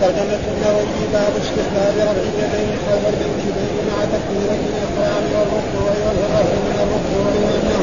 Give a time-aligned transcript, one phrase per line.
[0.00, 7.26] ترجمة النووي باب استحباب رفع اليدين حول المنكبين مع تكبيرة الإحرام والركوع والرفع من الركوع
[7.44, 7.82] وأنه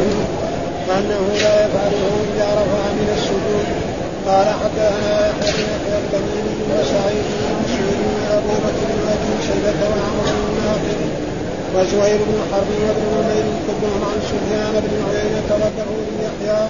[0.88, 3.68] وأنه لا يفعله إذا رفع من السجود.
[4.28, 10.54] قال حدثنا يحيى بن التميمي وسعيد بن مسعود وأبو بكر بن أبي شيبة وعمر بن
[10.66, 11.00] نافع
[11.76, 16.68] وزهير بن حرب وابن عمير كلهم عن سفيان بن عيينة وله بن يحيى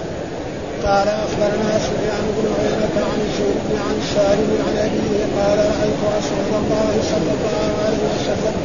[0.86, 6.92] قال أخبرنا سفيان بن عيينة عن الزهري عن سالم عن أبيه قال رأيت رسول الله
[7.12, 8.56] صلى الله عليه وسلم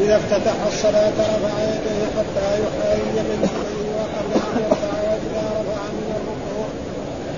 [0.00, 6.08] إذا افتتح الصلاة رفع يديه حتى يحايي من يديه وقبل ان يرفع واذا رفع من
[6.18, 6.66] الركوع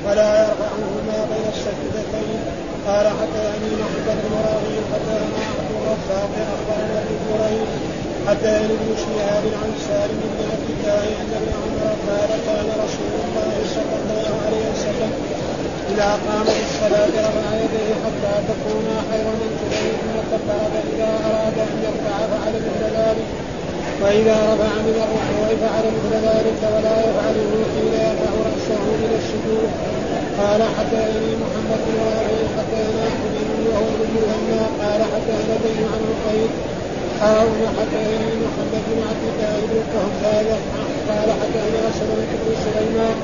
[0.07, 2.41] ولا يرفعهما بين السجدتين.
[2.87, 5.17] قال حتى يعني محمد بن راغب حتى
[5.51, 7.98] عبد الرزاق أخبرنا جريج
[8.29, 13.53] حتى ابن شهاب عن سالم بن عبد الله ان ابن عمر قال كان رسول الله
[13.77, 15.13] صلى الله عليه وسلم
[15.93, 21.77] إذا قام بالصلاه رفع يديه حتى تكون خير من كبير ثم كبر فاذا أراد أن
[21.87, 23.29] يرفع فعل مثل ذلك.
[24.03, 29.71] وإذا رفع من الركوع فعل مثل ذلك ولا يفعله حين يرفع رأسه من السجود.
[30.41, 31.03] قال حتى
[31.43, 31.99] محمد بن
[32.57, 32.83] حتى
[33.19, 34.17] حبيب وهو ابن
[34.83, 36.51] قال حتى بين عن الخير
[37.21, 39.79] حاول حدثني محمد بن عبد الله بن
[40.25, 40.57] هذا
[41.09, 43.17] قال حدثنا سلمة بن سليمان.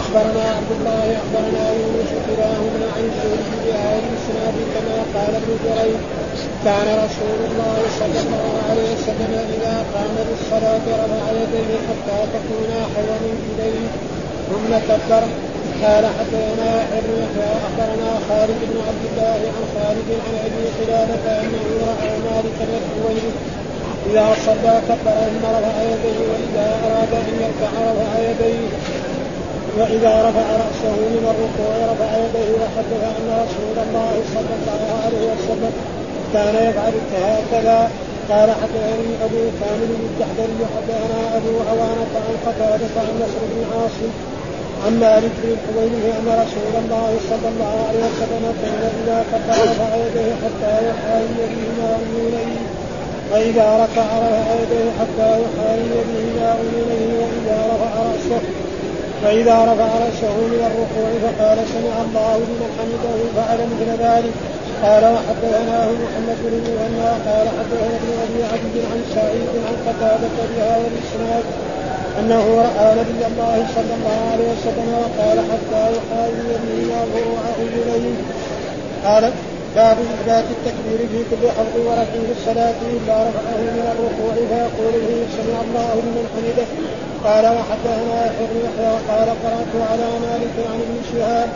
[0.00, 6.00] أخبرنا عبد الله أخبرنا يونس كلاهما عن زهري بهذا الإسناد كما قال ابن جريج.
[6.64, 12.70] كان رسول الله صلى الله عليه وسلم إذا قام بالصلاه رفع يديه حتى تكون
[13.24, 13.88] من إليه.
[14.50, 15.24] ثم كبر
[15.82, 17.14] قال حدثنا ابن
[17.58, 23.36] اخبرنا خالد بن عبد الله عن خالد عن أبي قلابه أنه رأى مالك الحويرث
[24.10, 28.68] إذا صلى كبر ثم رفع يديه وإذا أراد أن يرفع رفع يديه
[29.78, 35.72] وإذا رفع رأسه من الركوع رفع يديه وحدث أن رسول الله صلى الله عليه وسلم
[36.34, 37.90] كان يفعل هكذا
[38.30, 44.31] قال حدثني أبو كامل الجحدري حدثنا أبو عوانة عن قتادة عن نصر بن عاصم
[44.86, 49.90] عن مالك بن الحويرث أن رسول الله صلى الله عليه وسلم كان إذا كبر رفع
[50.04, 52.62] يديه حتى يحاذي بهما اذنيه
[53.32, 58.42] وإذا رفع رفع يديه حتى يحاذي بهما اذنيه وإذا رفع رأسه.
[59.22, 64.34] فإذا رفع رأسه من الركوع فقال سمع الله لمن حمده فعل مثل ذلك.
[64.84, 70.86] قال وحدثناه محمد بن مهنا قال حدثنا ابن أبي عبد عن سعيد عن قتادة بهذا
[70.92, 71.44] الاسناد
[72.18, 78.16] أنه رأى نبي الله صلى الله عليه وسلم وقال حتى يحاذي به فروع اذنيه
[79.04, 79.32] قال
[79.76, 85.20] باب إثبات التكبير في كل حلق ورفع في الصلاة إلا رفعه من الركوع فيقول به
[85.36, 86.66] سمع الله لمن حمده
[87.24, 91.48] قال وحدثنا يحيى بن يحيى وقال قرأت على مالك عن ابن شهاب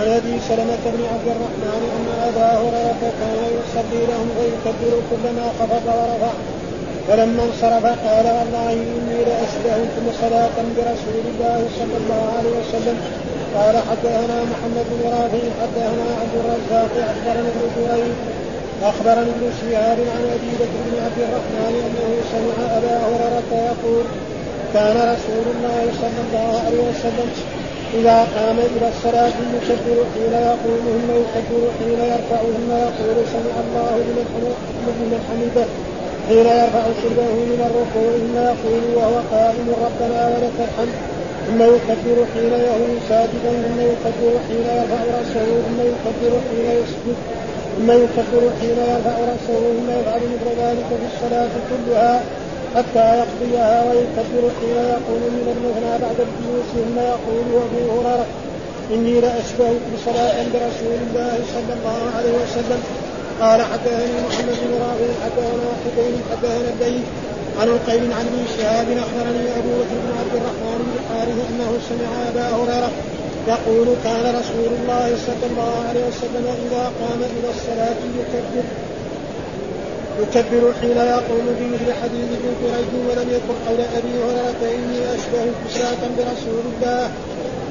[0.00, 5.86] عن أبي سلمة بن عبد الرحمن أن أبا هريرة كان يصلي لهم فيكبر كلما خفض
[5.86, 6.32] ورفع
[7.08, 12.96] فلما انصرف قال والله إني لاشبهكم صلاة برسول الله صلى الله عليه وسلم.
[13.54, 18.14] قال حدثنا محمد بن رافع حدثنا عبد الرزاق أخبرنا ابن جريج
[18.82, 24.04] اخبرني ابن شهاب عن أبي بكر بن عبد الرحمن أنه سمع أبا هريرة يقول
[24.74, 27.28] كان رسول الله صلى الله عليه وسلم
[27.94, 33.92] إذا قام إلى الصلاة يكبر حين يقوم ثم يكبر حين يرفع ثم يقول سمع الله
[34.86, 35.66] لمن حمده.
[36.28, 41.14] حين يرفع صلبه من الركوع ثم يقول وهو قائم ربنا ولك الحمد.
[41.46, 47.18] ثم يكبر حين يهوي ساجدا ثم يكبر حين يرفع رأسه ثم يكبر حين يسجد
[47.76, 52.22] ثم يكبر حين يرفع رأسه ثم يفعل مثل ذلك في الصلاة كلها
[52.76, 58.26] حتى يقضيها ويكبر حين يقول من المثنى بعد الجلوس ثم يقول أبو هريرة
[58.94, 62.80] إني لاشبهكم صلاه برسول الله صلى الله عليه وسلم.
[63.40, 67.06] قال حدثني محمد بن رافع حدثنا حدين حدثنا البيت
[67.60, 72.10] عن القيم عن ابن شهاب أخبرني أبو بكر بن عبد الرحمن بن الحارث أنه سمع
[72.30, 72.90] أبا هريرة
[73.48, 78.64] يقول كان رسول الله صلى الله عليه وسلم إذا قام إلى الصلاة يكبر.
[80.22, 86.02] يكبر حين يقوم بمثل حديث ابن جريج ولم يكن قول أبي هريره اني أشبه كساة
[86.16, 87.10] برسول الله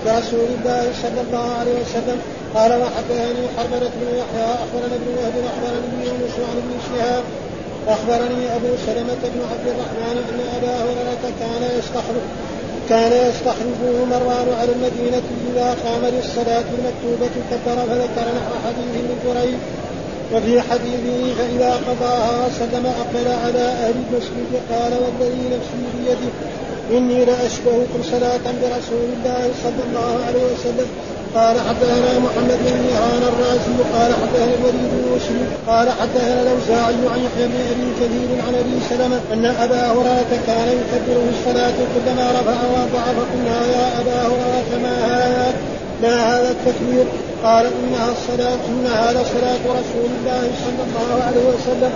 [0.06, 2.20] برسول الله صلى الله عليه وسلم.
[2.56, 7.24] قال وحدثني حرملة بن يحيى أخبرنا ابن وهب أخبرني ابن يونس عن ابن شهاب
[7.88, 12.26] اخبرني أبو سلمة بن عبد الرحمن ان ابا هريرة كان يستخلف
[12.90, 19.60] كان يستخلفه مروان على المدينة إذا قام للصلاة المكتوبة كبر فذكر نحو حديث ابن جريج.
[20.34, 26.32] وفي حديثه فإذا قضاها وسلم أقبل على أهل المسجد قال والذي نفسي بيده
[26.98, 30.88] إني لأشبهكم صلاة برسول الله صلى الله عليه وسلم.
[31.36, 37.20] قال حدثنا محمد بن مهران الرازي قال حدثنا الوليد بن مسلم قال حدثنا الأوزاعي عن
[37.26, 42.32] يحيى بن أبي كثير عن أبي سلمة أن أبا هريرة كان يكبر في الصلاة كلما
[42.32, 45.54] رفع وضع فقلنا يا أبا هريرة ما هذا؟
[46.04, 47.06] ما هذا التكبير؟
[47.44, 51.92] قال إنها الصلاة إن هذا صلاة رسول الله صلى الله عليه وسلم.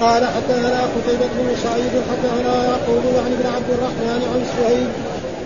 [0.00, 4.86] قال حدثنا قتيبة بن سعيد حدثنا يعقوب عن ابن عبد الرحمن عن سهيل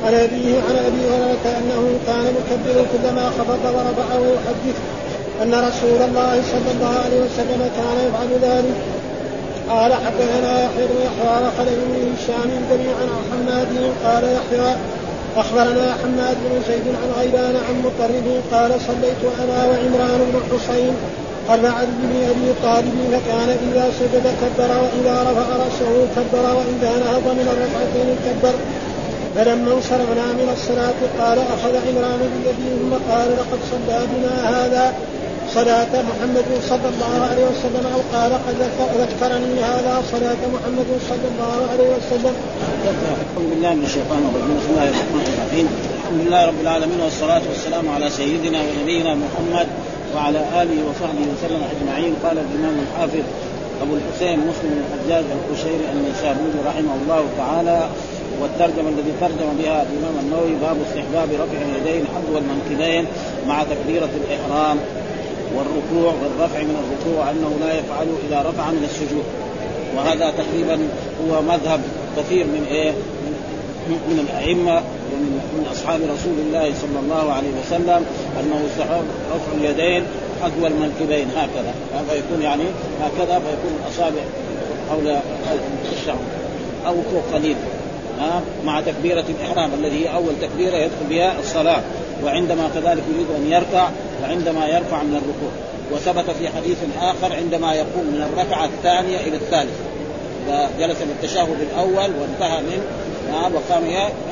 [0.04, 4.76] عن أبيه عن أبي هريرة أنه كان يكبر كلما خفض ورفع ويحدث
[5.43, 8.76] أن رسول الله صلى الله عليه وسلم كان يفعل ذلك.
[9.70, 14.76] قال حدثنا يحيى بن يحيى وخلف بن هشام جميعا عن حماد قال يحيى
[15.37, 20.94] أخبرنا حماد بن زيد عن غيلان عن مطرب قال صليت أنا وعمران بن الحصين
[21.49, 27.26] خلف علي بن أبي طالب فكان إذا سجد كبر وإذا رفع رأسه كبر وإذا نهض
[27.38, 28.54] من الركعتين كبر.
[29.36, 34.94] فلما انصرفنا من الصلاة قال أخذ عمران بيده ثم قال لقد صلى بنا هذا
[35.54, 38.56] صلاة محمد صلى الله عليه وسلم أو قال قد
[39.00, 42.34] ذكرني هذا صلاة محمد صلى الله عليه وسلم.
[43.30, 44.56] الحمد لله من الشيطان الرجيم.
[44.58, 45.66] بسم الله الرحمن الرحيم.
[45.98, 49.68] الحمد لله رب العالمين والصلاة والسلام على سيدنا ونبينا محمد
[50.14, 52.12] وعلى آله وصحبه وسلم أجمعين.
[52.24, 53.24] قال الإمام الحافظ
[53.82, 57.78] أبو الحسين مسلم الحجاج القشيري النيسابوري رحمه الله تعالى
[58.42, 63.06] والترجمة الذي ترجم بها الإمام النووي باب استحباب رفع اليدين حذو المنكبين
[63.48, 64.78] مع تكبيرة الإحرام
[65.56, 69.24] والركوع والرفع من الركوع أنه لا يفعل إذا رفع من السجود.
[69.96, 70.78] وهذا تقريبا
[71.28, 71.80] هو مذهب
[72.16, 72.92] كثير من إيه؟
[73.88, 74.76] من الأئمة
[75.12, 78.06] ومن من أصحاب رسول الله صلى الله عليه وسلم
[78.40, 79.04] أنه استحب
[79.34, 80.04] رفع اليدين
[80.42, 81.28] حذو المنكبين.
[81.36, 81.74] هكذا.
[81.94, 82.64] هذا يكون يعني
[83.02, 84.22] هكذا فيكون الأصابع
[84.90, 85.16] حول
[85.92, 86.18] الشعر
[86.86, 87.56] أو فوق قليل.
[88.64, 91.80] مع تكبيرة الإحرام الذي هي أول تكبيرة يدخل بها الصلاة
[92.24, 93.88] وعندما كذلك يريد أن يركع
[94.22, 95.50] وعندما يرفع من الركوع.
[95.92, 99.84] وثبت في حديث آخر عندما يقوم من الركعة الثانية إلى الثالثة.
[100.78, 102.80] جلس بالتشهد الأول وانتهى من
[103.32, 103.84] نعم وقام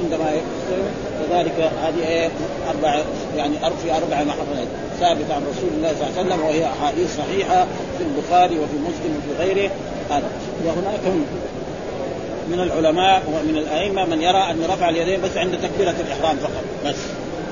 [0.03, 0.85] عندما يقوم
[1.21, 2.31] كذلك هذه آية
[2.71, 3.03] أربع
[3.37, 4.69] يعني في أربع محرمات.
[5.01, 7.67] ثابت عن رسول الله صلى الله عليه وسلم وهي أحاديث صحيحة
[7.99, 9.71] في البخاري وفي مسلم وفي غيره.
[10.11, 10.29] هذا.
[10.67, 11.01] وهناك
[12.49, 16.97] من العلماء ومن الأئمة من يرى أن رفع اليدين بس عند تكبيرة الإحرام فقط بس.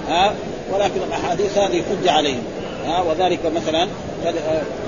[0.09, 0.35] ها؟
[0.73, 2.43] ولكن الأحاديث هذه حجه عليهم.
[2.87, 3.89] ها؟ وذلك مثلا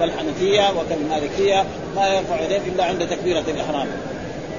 [0.01, 1.65] كالحنفية وكالمالكية
[1.97, 3.87] ما يرفع يديه إلا عند تكبيرة الإحرام.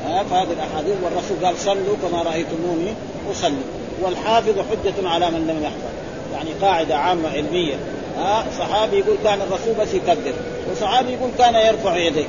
[0.06, 2.94] ها؟ فهذه الأحاديث والرسول قال صلوا كما رأيتموني
[3.32, 3.64] أصلي.
[4.02, 5.94] والحافظ حجة على من لم يحفظ.
[6.34, 7.76] يعني قاعدة عامة علمية.
[8.18, 10.34] ها؟ صحابي يقول كان الرسول بس يكبر
[10.72, 12.26] وصحابي يقول كان يرفع يديه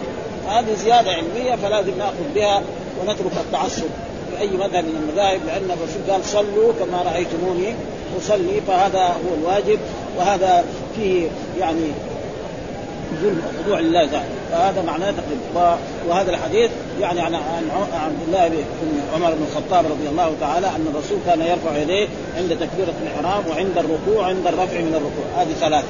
[0.48, 2.62] هذه زيادة علمية فلازم نأخذ بها
[3.00, 3.90] ونترك التعصب
[4.30, 7.74] في أي مذهب من المذاهب لأن الرسول قال صلوا كما رأيتموني
[8.18, 9.78] أصلي فهذا هو الواجب
[10.18, 10.64] وهذا
[10.96, 11.28] فيه
[11.60, 11.92] يعني
[13.22, 14.28] ظلم خضوع لله تعالى.
[14.52, 15.78] فهذا معناه تقريبا
[16.08, 16.70] وهذا الحديث
[17.00, 17.70] يعني عن عن
[18.04, 22.50] عبد الله بن عمر بن الخطاب رضي الله تعالى أن الرسول كان يرفع يديه عند
[22.50, 25.42] تكبيرة الإحرام وعند الركوع وعند الرفع من الركوع.
[25.42, 25.86] هذه ثلاثة.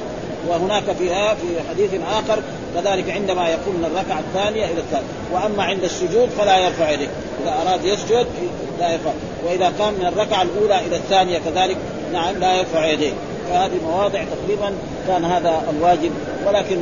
[0.47, 2.39] وهناك فيها في حديث آخر
[2.81, 5.07] كذلك عندما يقوم من الركعة الثانية إلى الثالثة.
[5.33, 7.07] وأما عند السجود فلا يرفع يديه.
[7.43, 8.27] إذا أراد يسجد
[8.79, 9.11] لا يرفع.
[9.45, 11.77] وإذا قام من الركعة الأولى إلى الثانية كذلك
[12.13, 13.11] نعم لا يرفع يديه.
[13.49, 14.73] فهذه مواضع تقريبا
[15.07, 16.11] كان هذا الواجب.
[16.47, 16.77] ولكن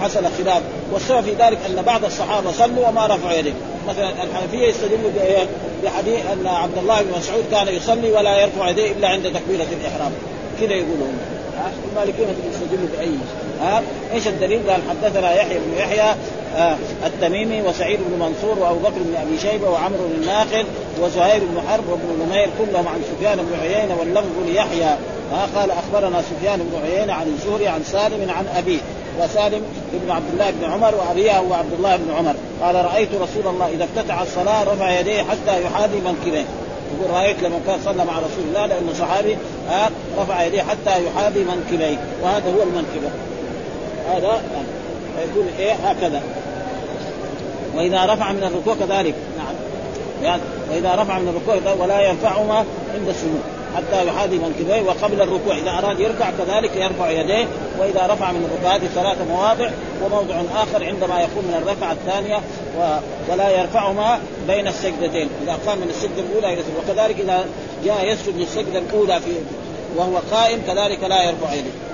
[0.00, 0.62] حصل خلاف.
[0.92, 3.52] والسبب في ذلك أن بعض الصحابة صلوا وما رفعوا يديه
[3.88, 5.10] مثلا الحنفية يستدلوا
[5.84, 10.12] بحديث أن عبد الله بن مسعود كان يصلي ولا يرفع يديه إلا عند تكبيرة الإحرام.
[10.60, 11.18] كذا يقولون.
[11.92, 13.10] المالكية يستدلوا بأي
[13.60, 13.82] ها
[14.14, 16.14] إيش الدليل؟ قال حدثنا يحيى بن يحيى
[16.56, 20.64] آه التميمي وسعيد بن منصور وأبو بكر بن أبي شيبة وعمرو بن الناقل
[21.00, 24.96] وزهير بن حرب وابن نمير كلهم عن سفيان بن عيينة واللفظ ليحيى
[25.32, 28.78] ها قال أخبرنا سفيان بن عيينة عن الزهري عن سالم عن أبيه
[29.20, 32.34] وسالم بن عبد الله بن عمر وأبيه هو عبد الله بن عمر.
[32.62, 36.44] قال رأيت رسول الله إذا افتتح الصلاة رفع يديه حتى يحاذي منكبيه.
[36.94, 39.36] يقول رأيت لما كان صلى مع رسول الله لأنه صحابي
[39.70, 43.10] آه رفع يديه حتى يحاذي منكبيه وهذا هو المنكبة.
[44.10, 44.42] هذا
[45.18, 46.22] يقول إيه هكذا.
[47.76, 49.14] وإذا رفع من الركوع كذلك.
[49.38, 49.54] نعم.
[50.22, 53.40] يعني وإذا رفع من الركوع ولا يرفعهما عند السجود.
[53.76, 55.56] حتى يحاذي منكبيه وقبل الركوع.
[55.56, 57.46] إذا أراد يركع كذلك يرفع يديه.
[57.78, 58.76] وإذا رفع من الركوع.
[58.76, 59.70] هذه ثلاثة مواضع
[60.04, 62.36] وموضع آخر عندما يقوم من الركعة الثانية.
[62.78, 62.96] و...
[63.32, 65.28] ولا يرفعهما بين السجدتين.
[65.42, 67.44] إذا قام من السجدة الأولى وكذلك إذا
[67.84, 69.30] جاء يسجد للسجدة الأولى في
[69.96, 71.85] وهو قائم كذلك لا يرفع يديه.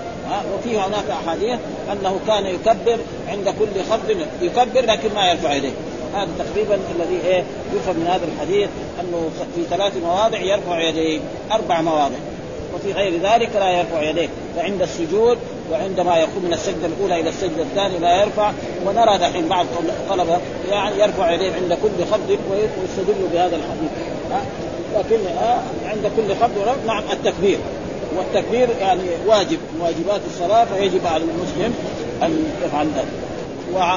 [0.54, 1.58] وفي هناك أحاديث
[1.92, 2.98] أنه كان يكبر
[3.28, 5.72] عند كل خفض يكبر لكن ما يرفع يديه.
[6.14, 8.68] هذا تقريبا الذي إيه يفهم من هذا الحديث
[9.00, 11.20] أنه في ثلاث مواضع يرفع يديه
[11.52, 12.16] أربع مواضع.
[12.74, 14.28] وفي غير ذلك لا يرفع يديه.
[14.56, 15.38] فعند السجود
[15.72, 18.52] وعندما يقوم من السجدة الأولى إلى السجدة الثانية لا يرفع.
[18.86, 20.38] ونرى دحين بعض الطلبه
[20.70, 23.90] يعني يرفع يديه عند كل خفض ويستدل بهذا الحديث.
[24.96, 25.18] لكن
[25.86, 27.58] عند كل خفض نعم التكبير.
[28.16, 31.74] والتكبير يعني واجب من واجبات الصلاة فيجب على المسلم
[32.22, 33.32] أن يفعل ذلك.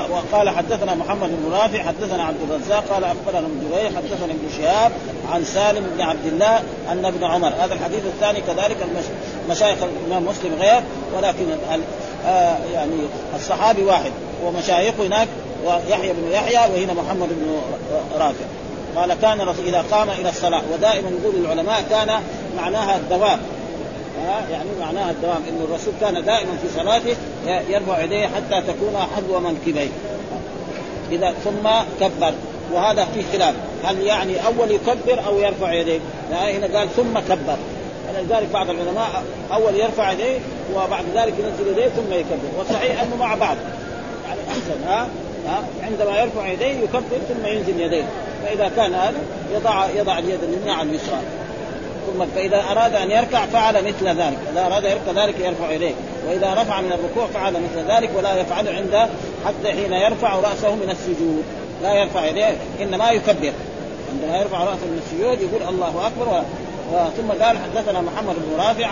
[0.10, 4.92] وقال حدثنا محمد بن رافع حدثنا عبد الرزاق قال أخبرنا ابن جرير حدثنا ابن شهاب
[5.32, 6.58] عن سالم بن عبد الله
[6.92, 8.78] أن ابن عمر هذا الحديث الثاني كذلك
[9.50, 10.82] مشايخ الإمام مسلم غير
[11.18, 11.46] ولكن
[12.26, 12.96] آه يعني
[13.36, 14.12] الصحابي واحد
[14.46, 15.28] ومشايخه هناك
[15.66, 17.62] ويحيى بن يحيى وهنا محمد بن
[18.16, 18.46] رافع.
[18.96, 22.22] قال كان إذا قام إلى الصلاة ودائما يقول العلماء كان
[22.58, 23.00] معناها
[24.26, 25.42] الدوام يعني معناها الدوام.
[25.50, 27.16] ان الرسول كان دائما في صلاته
[27.70, 29.90] يرفع يديه حتى تكون حذو منكبيه
[31.12, 32.34] إذا ثم كبر.
[32.74, 33.56] وهذا فيه خلاف.
[33.84, 36.00] هل يعني أول يكبر أو يرفع يديه؟
[36.32, 37.58] هنا قال ثم كبر.
[38.10, 40.40] ولذلك بعض العلماء أول يرفع يديه
[40.76, 42.50] وبعد ذلك ينزل يديه ثم يكبر.
[42.58, 43.58] والصحيح أنه مع بعض.
[44.28, 45.08] يعني احسن ها؟
[45.48, 48.06] ها؟ عندما يرفع يديه يكبر ثم ينزل يديه.
[48.44, 49.18] فإذا كان هذا
[49.56, 51.20] يضع يضع اليد اليمنى على اليسرى
[52.06, 55.94] ثم فإذا أراد أن يركع فعل مثل ذلك، إذا أراد يركع ذلك يرفع إليه،
[56.28, 59.10] وإذا رفع من الركوع فعل مثل ذلك ولا يفعل عند
[59.46, 61.44] حتى حين يرفع رأسه من السجود،
[61.84, 63.54] لا يرفع يديه إنما يكبر.
[64.14, 66.30] عندما يرفع رأسه من السجود يقول الله أكبر.
[66.30, 66.42] و...
[67.18, 68.88] ثم قال حدثنا محمد بن رافع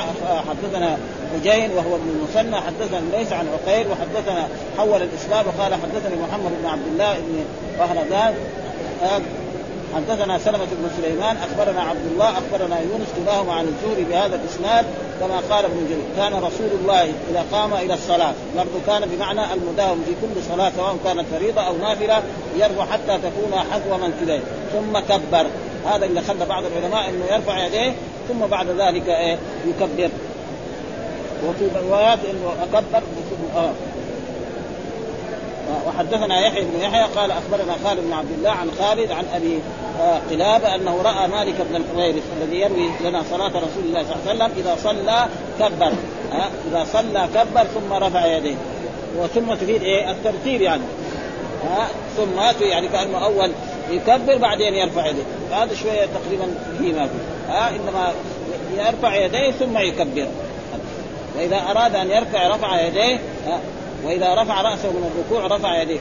[0.49, 0.97] حدثنا
[1.33, 6.69] حجين وهو ابن المثنى حدثنا ليس عن عقيل وحدثنا حول الاسلام وقال حدثني محمد بن
[6.69, 7.45] عبد الله بن
[7.79, 8.33] وهردان
[9.95, 14.85] حدثنا سلمة بن سليمان أخبرنا عبد الله أخبرنا يونس كلاهما عن الزهري بهذا الإسناد
[15.19, 16.03] كما قال ابن جرير.
[16.17, 20.97] كان رسول الله إذا قام إلى الصلاة برضو كان بمعنى المداوم في كل صلاة سواء
[21.03, 22.23] كانت فريضة أو نافلة
[22.57, 24.41] يرفع حتى تكون حذو منكبيه
[24.73, 25.47] ثم كبر.
[25.85, 27.93] هذا اللي خلى بعض العلماء إنه يرفع يديه
[28.29, 30.09] ثم بعد ذلك إيه؟ يكبر.
[31.47, 33.01] وفي روايات إنه أكبر
[33.55, 33.71] آه.
[35.87, 39.59] وحدثنا يحيى بن يحيى قال أخبرنا خالد بن عبد الله عن خالد عن أبي
[40.29, 44.35] قلابة أنه رأى مالك بن الحويرث الذي يروي لنا صلاة رسول الله صلى الله عليه
[44.35, 45.27] وسلم إذا صلى
[45.59, 45.93] كبر
[46.71, 48.55] إذا صلى كبر ثم رفع يديه.
[49.17, 50.83] وثم تفيد إيه؟ الترتيب يعني.
[51.63, 51.87] ها
[52.17, 53.51] ثم يعني كأنه أول
[53.89, 55.23] يكبر بعدين يرفع يديه.
[55.51, 58.13] هذا شوية تقريبا فيه ما فيه ها إنما
[58.77, 60.27] يرفع يديه ثم يكبر.
[61.37, 63.19] واذا أراد أن يرفع رفع يديه
[64.05, 65.99] وإذا رفع رأسه من الركوع رفع يديه.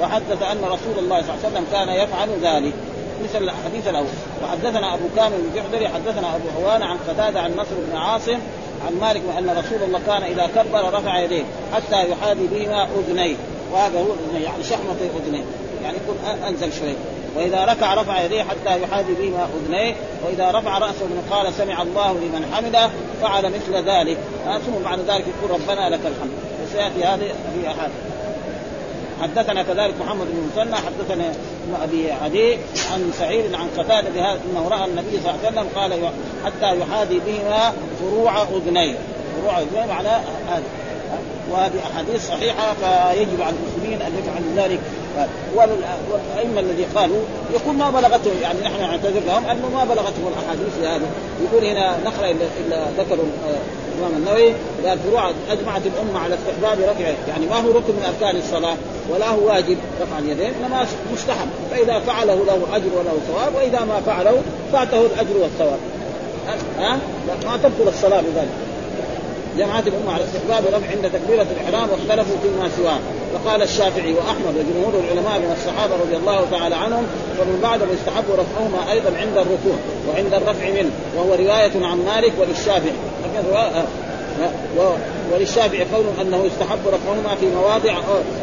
[0.00, 2.72] وحدث أن رسول الله صلى الله عليه وسلم كان يفعل ذلك.
[3.24, 4.06] مثل الحديث الأول.
[4.44, 8.38] وحدثنا أبو كامل الجحدري حدثنا أبو عوان عن قتادة عن نصر بن عاصم
[8.86, 13.36] عن مالك أن رسول الله كان إذا كبر رفع يديه حتى يحاذي بهما أذنيه.
[13.72, 15.44] وهذا هو الاذنين يعني شحمة الاذنين
[15.84, 16.94] يعني يكون أنزل شوي.
[17.36, 19.94] وإذا ركع رفع يديه حتى يحاذي بهما أذنيه.
[20.26, 22.90] وإذا رفع رأسه من قال سمع الله لمن حمده
[23.22, 24.18] فعل مثل ذلك.
[24.44, 26.32] ثم بعد ذلك يقول ربنا لك الحمد.
[26.74, 27.94] وسياتي هذه في أحاديث.
[29.22, 31.32] حدثنا كذلك محمد بن مسنى حدثنا
[31.82, 32.58] أبي عدي
[32.92, 36.10] عن سعيد عن قتادة بهذا أنه رأى النبي صلى الله عليه وسلم قال
[36.44, 38.94] حتى يحاذي بهما فروع اذنيه
[39.40, 40.62] فروع اذنيه معناه هذا.
[41.50, 44.80] وهذه أحاديث صحيحة فيجب على المسلمين أن يفعلوا ذلك.
[45.54, 47.22] والأئمة الذي قالوا
[47.54, 51.10] يقول ما بلغتهم يعني نحن نعتذر لهم أنه ما بلغتهم الأحاديث هذه.
[51.44, 52.30] يقول هنا نقرأ
[52.66, 53.26] الا ذكروا
[53.98, 54.52] الإمام النووي
[54.86, 58.76] قال فروع أجمعت الأمة على استحباب رفع يعني ما هو ركن من أركان الصلاة
[59.10, 61.48] ولا هو واجب رفع اليدين إنما مستحب.
[61.70, 65.78] فإذا فعله له أجر وله ثواب وإذا ما فعله فاته الأجر والثواب.
[66.78, 66.98] ها؟
[67.44, 68.73] ما تبطل الصلاة بذلك.
[69.58, 72.98] جماعة الأمة على استحباب رفع عند تكبيرة الإحرام واختلفوا فيما سواه.
[73.34, 77.06] فقال الشافعي وأحمد وجمهور العلماء من الصحابة رضي الله تعالى عنهم
[77.40, 79.76] ومن بعدهم يستحب رفعهما أيضا عند الركوع
[80.08, 82.92] وعند الرفع منه وهو رواية عن مالك وللشافعي.
[85.32, 87.94] وللشافعي قول أنه يستحب رفعهما في مواضع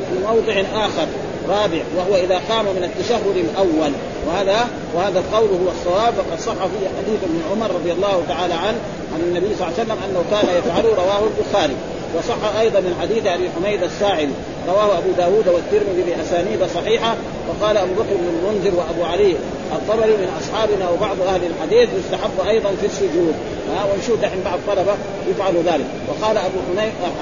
[0.09, 1.07] في موضع آخر
[1.49, 3.91] رابع وهو إذا قام من التشهد الأول.
[4.27, 8.77] وهذا وهذا القول هو الصواب وقد صح في حديث ابن عمر رضي الله تعالى عنه
[9.13, 11.75] عن النبي صلى الله عليه وسلم أنه كان يفعله رواه البخاري.
[12.15, 14.33] وصح أيضا من حديث أبي حميد الساعدي
[14.67, 17.15] رواه أبو داود والترمذي بأسانيد صحيحة
[17.49, 19.35] وقال أبو بكر بن المنذر وأبو علي
[19.71, 23.33] الطبري من أصحابنا وبعض أهل الحديث يستحب أيضا في السجود.
[23.71, 24.93] ها ونشوف دحين بعض الطلبة
[25.29, 25.85] يفعلوا ذلك.
[26.09, 26.57] وقال أبو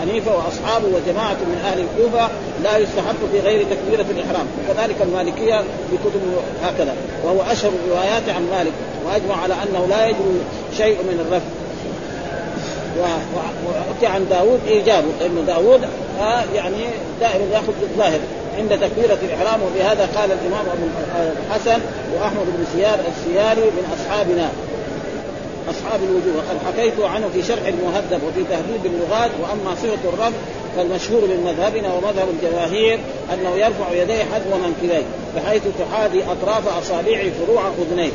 [0.02, 2.30] حنيفة وأصحابه وجماعة من أهل الكوفة
[2.64, 4.48] لا يستحب في غير تكبيرة الإحرام.
[4.60, 6.22] وكذلك المالكية في كتب
[6.64, 6.94] هكذا.
[7.24, 8.74] وهو أشهر الروايات عن مالك
[9.06, 10.40] وأجمع على أنه لا يجوز
[10.78, 11.59] شيء من الرفع
[13.00, 15.82] وحكي عن داود ايجابه لأنه داود
[16.22, 16.86] آه يعني
[17.20, 18.20] دائما يأخذ بالظاهر
[18.58, 20.86] عند تكبيرة الإحرام وبهذا قال الإمام أبو
[21.48, 21.80] الحسن
[22.16, 24.50] وأحمد بن سيار السياري من أصحابنا.
[25.70, 26.36] أصحاب الوجوه.
[26.38, 30.38] وقد حكيت عنه في شرح المهذب وفي تهذيب اللغات وأما صفه الرفع
[30.76, 33.00] فالمشهور من مذهبنا ومذهب الجماهير
[33.34, 35.04] أنه يرفع يديه حذو منكبيه
[35.36, 38.12] بحيث تحاذي أطراف أصابعه فروع أذنيه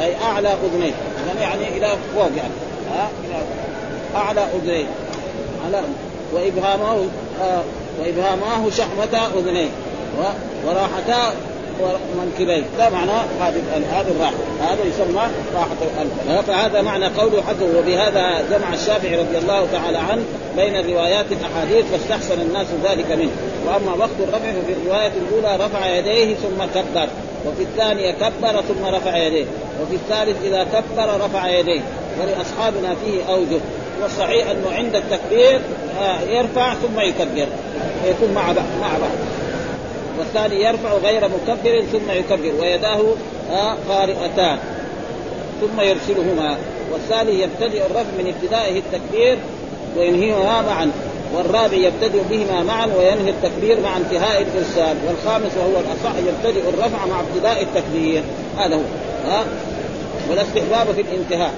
[0.00, 0.92] أي أعلى أذنيه.
[1.40, 2.54] يعني إلى فوق يعني.
[2.94, 3.42] ها إلى
[4.16, 4.86] أعلى اذنيه
[5.66, 5.80] على
[6.34, 7.06] وإبهامه
[7.42, 7.62] آه
[8.00, 9.68] وابهاماه شحمة اذنيه
[10.66, 11.34] وراحتا
[11.80, 14.34] ومنكبيه ده معناه هذه هذه الراحة.
[14.60, 15.22] هذا يسمى
[15.54, 17.78] راحة الانف فهذا معنى قوله حقه.
[17.78, 20.22] وبهذا جمع الشافعي رضي الله تعالى عنه
[20.56, 23.30] بين الروايات الأحاديث فاستحسن الناس ذلك منه.
[23.66, 27.08] وأما وقت الرفع ففي الرواية الأولى رفع يديه ثم كبر.
[27.46, 29.44] وفي الثانية كبر ثم رفع يديه.
[29.82, 31.80] وفي الثالث إذا كبر رفع يديه.
[32.20, 33.60] ولأصحابنا فيه أوجه.
[34.02, 35.60] والصحيح أنه عند التكبير
[36.00, 37.46] آه، يرفع ثم يكبر.
[38.04, 39.10] يكون مع بعض مع بعض.
[40.18, 43.00] والثاني يرفع غير مكبر ثم يكبر ويداه
[43.52, 44.58] آه، قارئتان
[45.60, 46.56] ثم يرسلهما.
[46.92, 49.38] والثاني يبتدئ الرفع من ابتدائه التكبير
[49.96, 50.90] وينهيهما معا.
[51.34, 54.96] والرابع يبتدئ بهما معا وينهي التكبير مع انتهاء الإرسال.
[55.06, 58.22] والخامس وهو الأصح يبتدئ الرفع مع ابتداء التكبير.
[58.58, 58.80] هذا هو.
[59.26, 59.44] ها
[60.30, 61.54] والاستحباب في الانتهاء.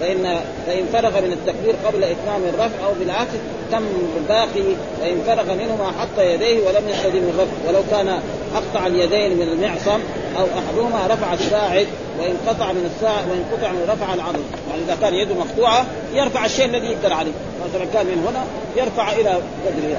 [0.00, 3.30] فإن فإن فرغ من التكبير قبل إتمام الرفع أو بالعكس
[3.72, 3.86] تم
[4.16, 7.68] الباقي فإن فرغ منهما حط يديه ولم يستدم الرفع.
[7.68, 8.20] ولو كان
[8.54, 10.00] أقطع اليدين من المعصم
[10.38, 11.86] أو أحدهما رفع الساعد
[12.20, 16.44] وإن قطع من الساعد وإن قطع من رفع العضد يعني إذا كان يده مقطوعة يرفع
[16.44, 17.32] الشيء الذي يقدر عليه.
[17.68, 18.44] مثلا كان من هنا
[18.76, 19.30] يرفع إلى
[19.66, 19.96] قدر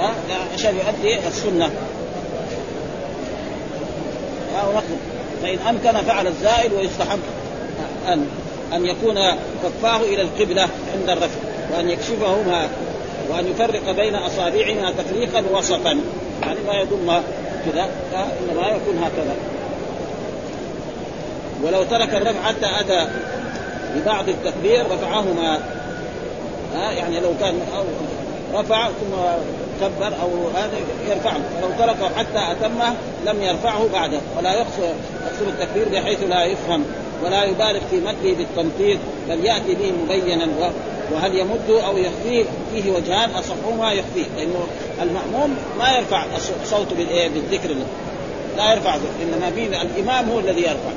[0.00, 0.14] ها؟
[0.54, 1.70] عشان يؤدي السنة.
[4.54, 4.98] ها ونقول
[5.42, 7.18] فإن أمكن فعل الزائد ويستحب
[8.08, 8.26] أن
[8.74, 9.18] أن يكون
[9.64, 11.38] كفاه إلى القبلة عند الرفع
[11.72, 12.68] وأن يكشفهما
[13.30, 16.00] وأن يفرق بين أصابعهما تفريقا وسطا.
[16.42, 17.20] يعني ما يضم
[17.64, 19.36] كذا إنما يكون هكذا.
[21.62, 23.08] ولو ترك الرفع حتى أتى
[23.96, 25.60] ببعض التكبير رفعهما.
[26.74, 27.84] ها يعني لو كان أو
[28.60, 29.16] رفع ثم
[29.80, 30.72] كبر أو هذا
[31.08, 31.40] يرفعه.
[31.62, 32.94] ولو تركه حتى أتمه
[33.26, 34.20] لم يرفعه بعده.
[34.38, 34.92] ولا يقصر
[35.40, 36.84] التكبير بحيث لا يفهم.
[37.22, 38.98] ولا يبالغ في مده بالتمطيط
[39.28, 40.48] بل يأتي به مبينا
[41.12, 44.66] وهل يمد أو يخفيه فيه وجهان اصحهما يخفيه لأنه
[45.02, 46.24] المأموم ما يرفع
[46.64, 46.96] صوته
[47.34, 47.74] بالذكر
[48.56, 50.90] لا يرفع إنما بين الإمام هو الذي يرفع.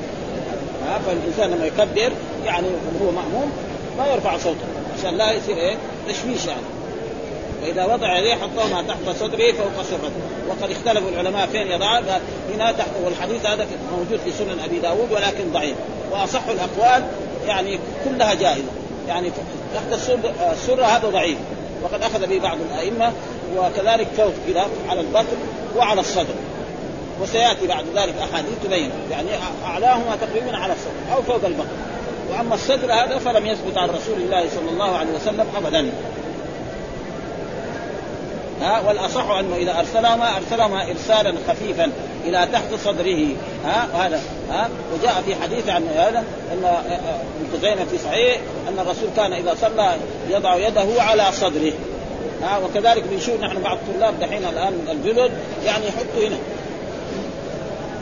[1.06, 2.12] فالإنسان لما يكبر
[2.46, 2.68] يعني
[3.02, 3.52] هو مأموم
[3.98, 4.66] ما يرفع صوته
[5.00, 5.76] عشان لا يصير إيه
[6.10, 6.62] تشويش يعني.
[7.64, 10.12] وإذا وضع يديه حطهما تحت صدره فوق سرته
[10.50, 12.00] وقد اختلفوا العلماء فين يضع
[12.54, 15.76] هنا تحت والحديث هذا موجود في سنن أبي داود ولكن ضعيف.
[16.12, 17.04] وأصح الأقوال
[17.48, 18.72] يعني كلها جائزة.
[19.08, 19.32] يعني
[19.76, 20.10] تحت
[20.54, 21.38] السره هذا ضعيف.
[21.84, 23.12] وقد أخذ به بعض الأئمة
[23.58, 25.38] وكذلك فوق كذا على البطن
[25.78, 26.36] وعلى الصدر.
[27.22, 28.92] وسيأتي بعد ذلك أحاديث تبين.
[29.12, 29.28] يعني
[29.66, 31.78] أعلاهما تقريبا على الصدر أو فوق البطن.
[32.32, 35.92] وأما الصدر هذا فلم يثبت عن رسول الله صلى الله عليه وسلم ابدا.
[38.62, 41.92] ها والأصح أنه إذا أرسلهما أرسلهما ارسالا خفيفا
[42.26, 43.28] إلى تحت صدره
[43.66, 49.10] ها هذا ها وجاء في حديث عن هذا أن ابن خزيمة في صحيح أن الرسول
[49.16, 49.96] كان إذا صلى
[50.30, 51.74] يضع يده على صدره
[52.44, 55.32] ها وكذلك بنشوف نحن بعض الطلاب دحين الآن الجدد
[55.66, 56.38] يعني يحطوا هنا.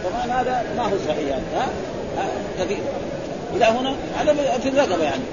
[0.03, 1.67] طبعا هذا ما هو صحيح يعني ها,
[2.17, 2.65] ها
[3.55, 5.23] إلى هنا هذا في الرقبه يعني.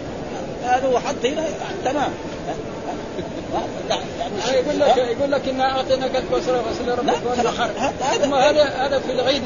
[0.64, 1.44] هذا هو حط هنا
[1.84, 2.10] تمام.
[4.52, 9.42] يقول لك يقول لك ان اعطيناك الكوثر فصل لربك هذا هذا هذا في العيد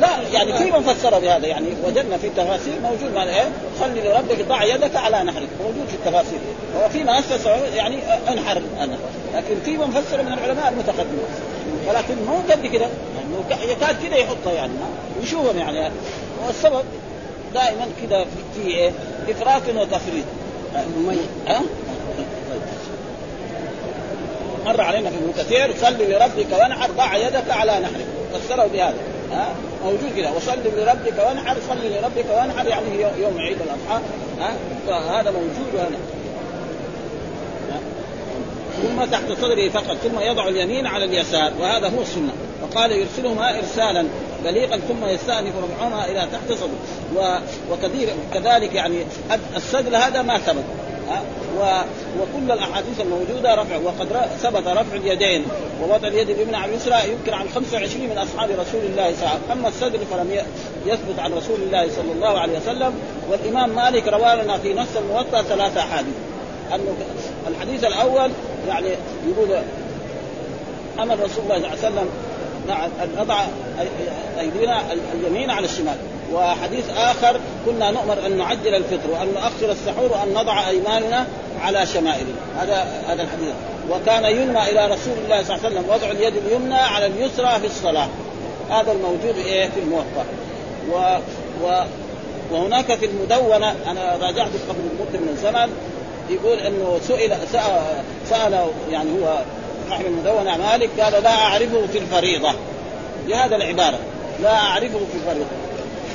[0.00, 3.48] لا يعني في من فسر بهذا يعني وجدنا في التفاسير موجود معنى إيه؟
[3.80, 6.38] خلي لربك ضع يدك على نحرك موجود في التفاسير.
[6.84, 7.24] وفي ناس
[7.74, 8.96] يعني انحر أنا.
[9.34, 11.24] لكن في من فسر من العلماء المتقدمين.
[11.88, 12.86] ولكن مو قد كده.
[13.50, 14.72] يعني يكاد كده يحطها يعني.
[15.20, 15.90] ويشوفهم يعني.
[16.46, 16.84] والسبب
[17.54, 18.90] دائما كده في, إيه؟
[19.28, 20.24] إفراط وتفريط.
[21.46, 21.60] ها؟
[24.64, 28.06] مر علينا في ابن كثير صل لربك وانحر ضع يدك على نحرك.
[28.34, 28.98] فسره بهذا.
[29.32, 34.04] ها؟ موجود كذا وصل لربك وانحر صل لربك وانحر يعني يوم عيد الأضحى.
[34.40, 34.52] ها؟
[34.86, 35.98] فهذا موجود هنا.
[38.82, 42.32] ثم تحت صدره فقط ثم يضع اليمين على اليسار وهذا هو السنة.
[42.62, 44.06] وقال يرسلهما ارسالا
[44.44, 47.40] بليغا ثم يستأنف ربعهما إلى تحت صدره.
[47.70, 48.96] وكثير كذلك يعني
[49.56, 50.64] السدل هذا ما ثبت
[51.58, 51.80] و...
[52.20, 54.08] وكل الأحاديث الموجودة رفع وقد
[54.42, 55.44] ثبت رفع اليدين
[55.82, 59.38] ووضع اليد اليمنى على اليسرى يمكن عن 25 من أصحاب رسول الله صلى الله عليه
[59.38, 59.52] وسلم.
[59.52, 60.44] أما الصدر فلم
[60.86, 62.94] يثبت عن رسول الله صلى الله عليه وسلم.
[63.30, 66.14] والإمام مالك روى لنا في نص الموطأ ثلاث أحاديث.
[66.74, 66.96] أنه
[67.48, 68.30] الحديث الأول
[68.68, 68.88] يعني
[69.28, 69.62] يقول
[71.00, 72.08] أمر رسول الله صلى الله عليه وسلم
[73.02, 73.44] أن نضع
[74.40, 74.82] أيدينا
[75.14, 75.96] اليمين على الشمال.
[76.32, 81.26] وحديث آخر كنا نؤمر أن نعجل الفطر وأن نؤخر السحور وأن نضع أيماننا
[81.60, 83.54] على شمائلنا هذا هذا الحديث.
[83.90, 85.84] وكان ينمى إلى رسول الله صلى الله عليه وسلم.
[85.90, 88.08] وضع اليد اليمنى على اليسرى في الصلاة.
[88.70, 90.24] هذا الموجود إيه؟ في الموقع
[90.92, 91.18] و,
[91.64, 91.84] و
[92.50, 95.70] وهناك في المدونة أنا راجعت قبل مده من زمن
[96.30, 97.82] يقول إنه سئل سأل,
[98.30, 99.38] سأل يعني هو
[99.90, 102.52] صاحب المدونة مالك قال لا أعرفه في الفريضة.
[103.28, 103.98] بهذا العبارة.
[104.42, 105.59] لا أعرفه في الفريضة.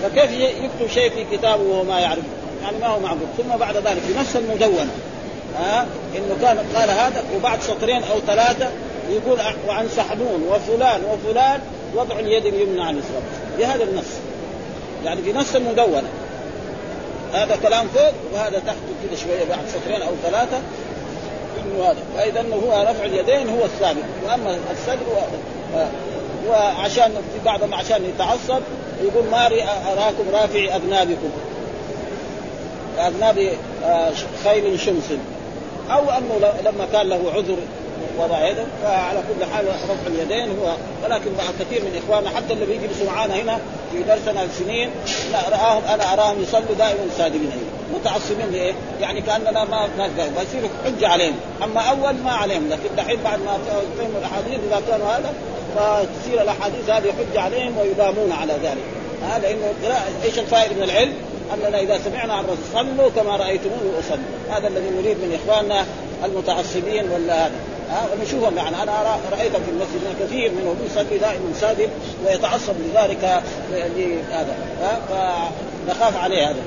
[0.05, 2.27] فكيف يكتب شيء في كتابه وهو ما يعرفه؟
[2.63, 3.27] يعني ما هو معقول.
[3.37, 4.91] ثم بعد ذلك في نفس المدونه
[5.57, 8.69] ها؟ إنه كان قال هذا وبعد سطرين أو ثلاثة
[9.09, 11.59] يقول وعن سحنون وفلان وفلان
[11.95, 13.21] وضع اليد اليمنى على اليسرى.
[13.57, 14.05] بهذا النص.
[15.05, 16.09] يعني في نفس المدونة.
[17.33, 20.57] هذا كلام فوق وهذا تحت كذا شوية بعد سطرين أو ثلاثة.
[21.63, 21.99] إنه هذا.
[22.17, 25.21] فإذا هو رفع اليدين هو الثابت وأما الصدر هو
[26.49, 28.61] وعشان في بعضهم عشان يتعصب
[29.01, 29.45] يقول ما
[29.91, 31.29] أراكم رافعي أذنابكم.
[32.97, 33.49] اذناب
[33.83, 34.11] آه،
[34.43, 35.11] خيل شمس.
[35.91, 37.57] أو أنه لما كان له عذر
[38.19, 40.73] وضع يده فعلى كل حال رفع اليدين هو.
[41.03, 43.59] ولكن كثير من اخواننا حتى اللي بيجلسوا معانا هنا
[43.91, 44.89] في درسنا سنين
[45.31, 47.51] لا رآهم أنا أراهم يصلوا دائما ساجدين
[47.93, 52.69] متعصبين لإيه؟ يعني كأننا ما ما بيصير حجة عليهم، أما أول ما عليهم.
[52.69, 53.57] لكن دحين بعد ما
[53.97, 55.33] فهموا الأحاديث إذا كانوا هذا
[55.75, 58.83] فتصير الأحاديث هذه حجة عليهم ويلامون على ذلك.
[59.31, 59.73] هذا إنه
[60.23, 61.13] إيش الفائدة من العلم؟
[61.53, 65.85] أننا إذا سمعنا عن الرسول صلوا كما رايتموني اصلي، هذا الذي نريد من إخواننا
[66.25, 67.55] المتعصبين ولا هذا.
[67.91, 68.83] ها ونشوفهم يعني.
[68.83, 71.89] أنا رأيتهم في المسجد كثير منهم يصلي دائما ساجد
[72.25, 74.55] ويتعصب لذلك لهذا.
[75.09, 76.61] فنخاف عليه هذا.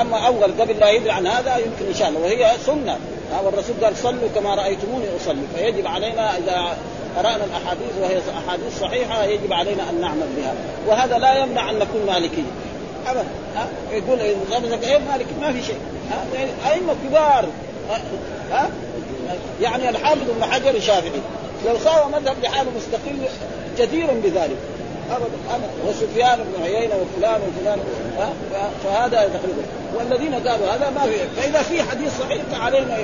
[0.00, 2.20] أما أول قبل لا يدري عن هذا يمكن إن شاء الله.
[2.20, 2.98] وهي سنة.
[3.44, 5.42] والرسول قال صلوا كما رأيتموني أصلي.
[5.56, 6.76] فيجب علينا إذا
[7.16, 10.54] قرأنا الأحاديث وهي أحاديث صحيحة يجب علينا أن نعمل بها.
[10.86, 12.42] وهذا لا يمنع أن نكون مالكيه
[13.06, 13.24] ابدا.
[13.56, 15.78] ها؟ يقول إيه مالك ما في شيء.
[16.10, 16.24] ها؟
[16.70, 17.46] أئمة كبار.
[18.52, 18.70] ها؟
[19.60, 21.20] يعني الحافظ ابن حجر شافعي
[21.66, 23.28] لو ساوى مذهب لحاله مستقل
[23.78, 24.56] جدير بذلك.
[25.10, 25.38] ابدا.
[25.50, 27.78] ابدا وسفيان بن عيينة وفلان وفلان.
[28.84, 29.62] فهذا تقريبا.
[29.98, 31.40] والذين قالوا هذا ما في.
[31.40, 32.98] فإذا في حديث صحيح فعلينا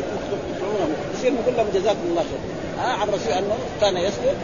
[1.14, 4.36] يصير نقول لهم جزاكم الله خير ها عن الرسول أنه كان يسجد.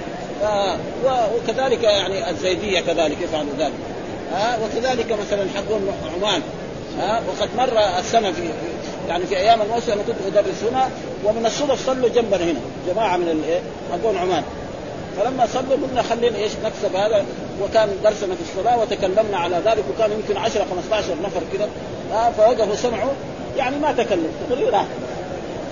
[1.37, 3.73] وكذلك يعني الزيدية كذلك يفعل ذلك.
[4.33, 6.43] ها؟ وكذلك مثلا حقون عمان
[6.99, 8.49] ها؟ وقد مر السنة في
[9.09, 10.89] يعني في أيام الموسم أنا كنت ادرس هنا
[11.25, 13.61] ومن الصدف صلوا جنبنا هنا جماعة من الايه
[13.93, 14.43] حقون عمان
[15.17, 17.25] فلما صلوا قلنا خلينا إيش نكسب هذا.
[17.63, 21.69] وكان درسنا في الصلاة وتكلمنا على ذلك وكان يمكن 10 15 نفر كذا
[22.37, 23.13] فوقفوا سمعوا.
[23.57, 24.73] يعني ما تكلم تقول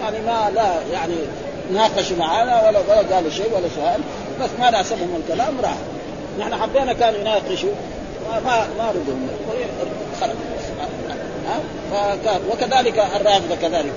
[0.02, 1.14] يعني ما لا يعني
[1.72, 4.00] ناقشوا معنا ولا ولا قالوا شيء ولا سؤال.
[4.40, 5.76] بس ما ناسبهم الكلام راح.
[6.40, 7.72] نحن حبينا كانوا يناقشوا.
[8.44, 9.14] ما ما ردوا.
[11.48, 11.60] ها؟
[11.92, 13.92] فكان وكذلك الرافضة كذلك.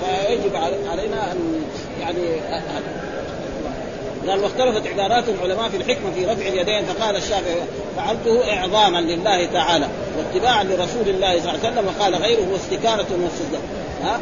[0.00, 0.56] فيجب
[0.90, 1.64] علينا أن
[2.00, 2.40] يعني
[4.28, 7.56] قال واختلفت عبارات العلماء في الحكمة في رفع اليدين فقال الشافعي
[7.96, 13.62] فعلته إعظاما لله تعالى واتباعا لرسول الله صلى الله عليه وسلم وقال غيره واستكانه واستسلام.
[14.04, 14.20] ها؟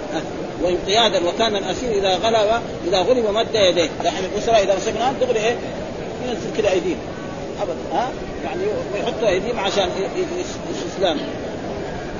[0.62, 3.90] وانقيادا وكان الأسير إذا غلب إذا غلب مد يديه.
[4.04, 5.56] يعني الأسرة إذا مسكناه دغري إيه؟
[6.28, 6.98] ينزل كده أيديهم.
[7.62, 7.74] أبدا.
[7.92, 8.10] ها؟
[8.44, 8.62] يعني
[8.94, 9.88] يحطوا أيديهم عشان
[10.68, 11.18] الاستسلام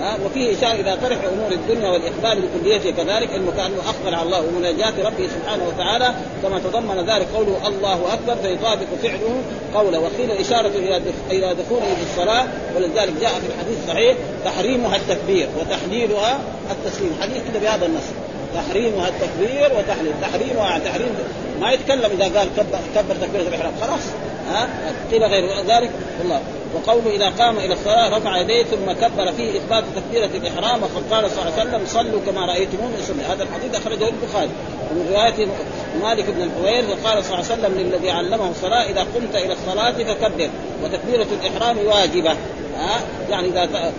[0.00, 4.40] ها؟ وفيه إشارة إلى طرح أمور الدنيا والإقبال بكليته كذلك إنه كأنه أخبر على الله
[4.40, 9.42] ومناجاه ربه سبحانه وتعالى كما تضمن ذلك قوله الله أكبر فيطابق فعله
[9.74, 9.98] قوله.
[9.98, 17.18] وقيل الاشاره إلى إلى دخوله الصلاة ولذلك جاء في الحديث الصحيح تحريمها التكبير وتحليلها التسليم.
[17.22, 18.29] حديث كده بهذا النص.
[18.54, 20.12] تحريمها التكبير وتحليل.
[20.22, 21.14] تحريمها تحريم.
[21.60, 24.02] ما يتكلم إذا قال كبر, كبر تكبيره الاحرام خلاص.
[24.50, 24.68] ها؟
[25.12, 25.90] قيل غير ذلك.
[26.18, 26.40] والله.
[26.74, 31.30] وقوله إذا قام إلى الصلاة رفع يديه ثم كبر فيه إثبات تكبيرة الإحرام وقد قال
[31.30, 34.50] صلى الله عليه وسلم صلوا كما رايتموني اصلي هذا الحديث أخرجه البخاري.
[34.90, 35.46] ومن رواية
[36.02, 39.92] مالك بن الحوير وقال صلى الله عليه وسلم للذي علمه الصلاة إذا قمت إلى الصلاة
[39.92, 40.50] فكبر.
[40.84, 42.32] وتكبيرة الإحرام واجبة.
[42.78, 43.92] ها؟ يعني إذا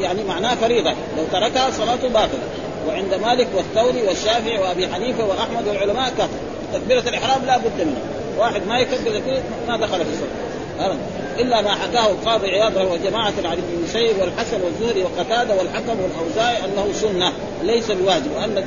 [0.00, 0.90] يعني معناه فريضة.
[0.90, 2.48] لو تركها صلاته باطلة.
[2.88, 6.28] وعند مالك والثوري والشافعي وأبي حنيفة وأحمد والعلماء كفر.
[6.72, 8.02] تكبيرة الإحرام لا بد منها.
[8.38, 9.22] واحد ما يكبر
[9.68, 10.96] ما دخل في الصلاه
[11.38, 16.92] إلا ما حكاه القاضي عياض وجماعه عن ابن المسيب والحسن والزهري وقتادة والحكم والأوزاعي أنه
[16.92, 18.32] سنة ليس بواجب.
[18.36, 18.58] وأن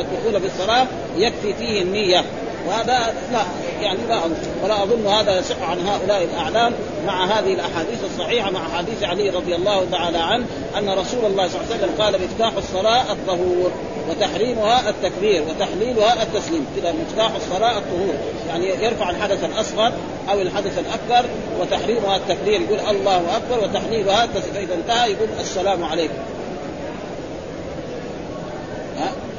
[0.00, 2.24] الدخول بالصلاة يكفي فيه النية.
[2.70, 3.42] وهذا لا
[3.82, 4.20] يعني لا
[4.64, 6.72] ولا أظن هذا يصح عن هؤلاء الأعلام
[7.06, 10.44] مع هذه الأحاديث الصحيحة مع حديث علي رضي الله تعالى عنه
[10.78, 13.70] أن رسول الله صلى الله عليه وسلم قال مفتاح الصلاة الطهور
[14.10, 16.66] وتحريمها التكبير وتحليلها التسليم.
[16.76, 18.14] كذا مفتاح الصلاة الطهور.
[18.48, 19.92] يعني يرفع الحدث الأصغر
[20.30, 21.28] أو الحدث الأكبر
[21.60, 22.60] وتحريمها التكبير.
[22.60, 24.54] يقول الله أكبر وتحليلها التسليم.
[24.54, 26.14] فاذا انتهى يقول السلام عليكم.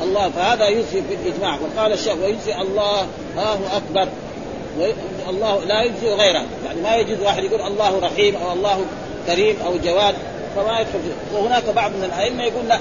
[0.04, 3.02] الله فهذا يجزي بالاجماع وقال الشيخ ويجزي الله
[3.36, 4.08] الله أكبر.
[5.30, 6.46] الله لا يجزي غيره.
[6.66, 8.86] يعني ما يجوز واحد يقول الله رحيم أو الله
[9.28, 10.16] كريم أو جواد
[10.56, 11.00] فما يدخل
[11.34, 12.80] وهناك بعض من الأئمة يقول لا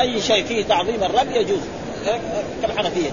[0.00, 1.60] أي شيء فيه تعظيم الرب يجوز.
[2.62, 3.10] كالحنفيه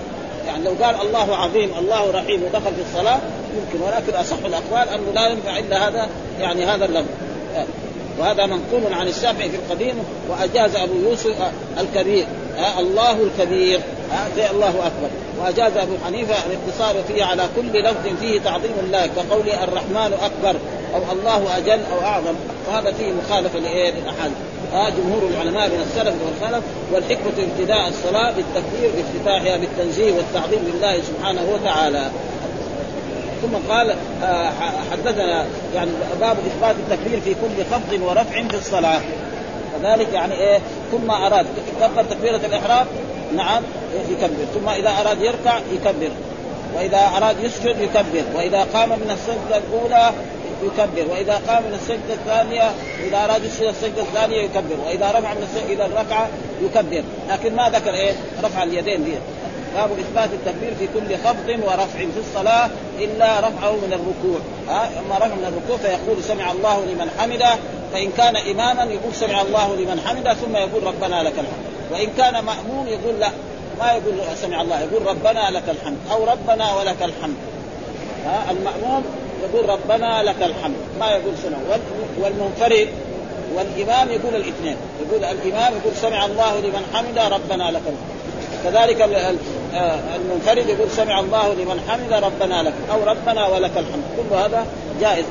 [0.47, 3.19] يعني لو قال الله عظيم الله رحيم ودخل في الصلاة
[3.55, 3.85] يمكن.
[3.85, 7.09] ولكن أصح الأقوال أنه لا ينفع إلا هذا يعني هذا اللفظ.
[8.19, 9.95] وهذا منقول عن الشافعي في القديم
[10.29, 11.35] وأجاز أبو يوسف
[11.79, 12.25] الكبير
[12.57, 13.79] آه الله الكبير
[14.11, 15.09] آه زي الله أكبر.
[15.39, 20.59] وأجاز أبو حنيفة الاقتصار فيه على كل لفظ فيه تعظيم الله كقول الرحمن أكبر
[20.95, 22.35] أو الله أجل أو أعظم.
[22.67, 24.37] وهذا فيه مخالفة للأحاديث.
[24.73, 31.41] آه جمهور العلماء من السلف والخلف والحكمة ابتداء الصلاة بالتكبير بافتتاحها بالتنزيه والتعظيم لله سبحانه
[31.53, 32.11] وتعالى.
[33.43, 34.51] ثم قال آه
[34.91, 39.01] حدثنا يعني باب إثبات التكبير في كل خفض ورفع في الصلاة.
[39.81, 40.59] كذلك يعني إيه
[40.91, 41.45] ثم أراد
[41.81, 42.85] كبر تكبيرة الإحرام؟
[43.35, 43.63] نعم
[44.09, 44.45] يكبر.
[44.53, 46.11] ثم إذا أراد يركع يكبر.
[46.75, 48.23] وإذا أراد يسجد يكبر.
[48.35, 50.11] وإذا قام من السجدة الأولى
[50.63, 51.11] يكبر.
[51.11, 52.71] وإذا قام من السجدة الثانية
[53.07, 54.75] إذا أراد يسجد السجدة الثانية يكبر.
[54.85, 56.27] وإذا رفع من السجدة إلى الركعه
[56.63, 57.03] يكبر.
[57.29, 59.13] لكن ما ذكر إيه رفع اليدين دي.
[59.75, 64.39] باب إثبات التكبير في كل خفض ورفع في الصلاة إلا رفعه من الركوع.
[64.67, 67.55] ها أما رفع من الركوع فيقول سمع الله لمن حمده
[67.93, 71.63] فإن كان إماما يقول سمع الله لمن حمده ثم يقول ربنا لك الحمد.
[71.91, 73.29] وإن كان ماموم يقول لا
[73.79, 77.35] ما يقول سمع الله يقول ربنا لك الحمد أو ربنا ولك الحمد.
[78.25, 79.03] ها الماموم
[79.43, 81.57] يقول ربنا لك الحمد ما يقول سمع.
[82.19, 82.87] والمنفرد
[83.55, 84.77] والإمام يقول الاثنين.
[85.01, 88.22] يقول الإمام يقول سمع الله لمن حمده ربنا لك الحمد.
[88.63, 89.01] كذلك
[90.15, 94.03] المنفرد يقول سمع الله لمن حمد ربنا لك أو ربنا ولك الحمد.
[94.17, 94.65] كل هذا
[95.01, 95.25] جائز.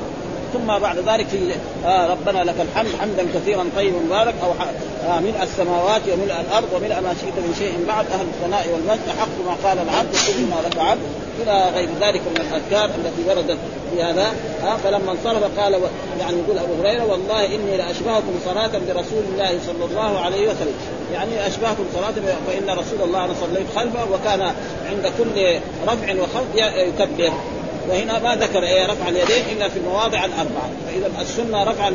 [0.53, 1.37] ثم بعد ذلك في
[1.85, 4.51] آه ربنا لك الحمد حمدا كثيرا طيبا مبارك أو
[5.09, 9.32] آه ملء السماوات وملء الأرض وملء ما شئت من شيء بعد أهل الثناء والمجد حق
[9.45, 11.01] ما قال العبد كل ما عبد
[11.41, 13.57] إلى غير ذلك من الأذكار التي وردت
[13.91, 14.33] في هذا.
[14.63, 15.73] آه فلما انصرف قال
[16.19, 20.73] يعني يقول أبو هريرة والله إني لأشبهكم صلاة برسول الله صلى الله عليه وسلم.
[21.13, 22.13] يعني أشبهكم صلاة
[22.47, 24.41] فإن رسول الله صليت خلفه وكان
[24.89, 27.33] عند كل رفع وخفض يكبر.
[27.89, 30.69] وهنا ما ذكر إيه رفع اليدين إلا في المواضع الأربعة.
[30.87, 31.91] فإذا السنة رفع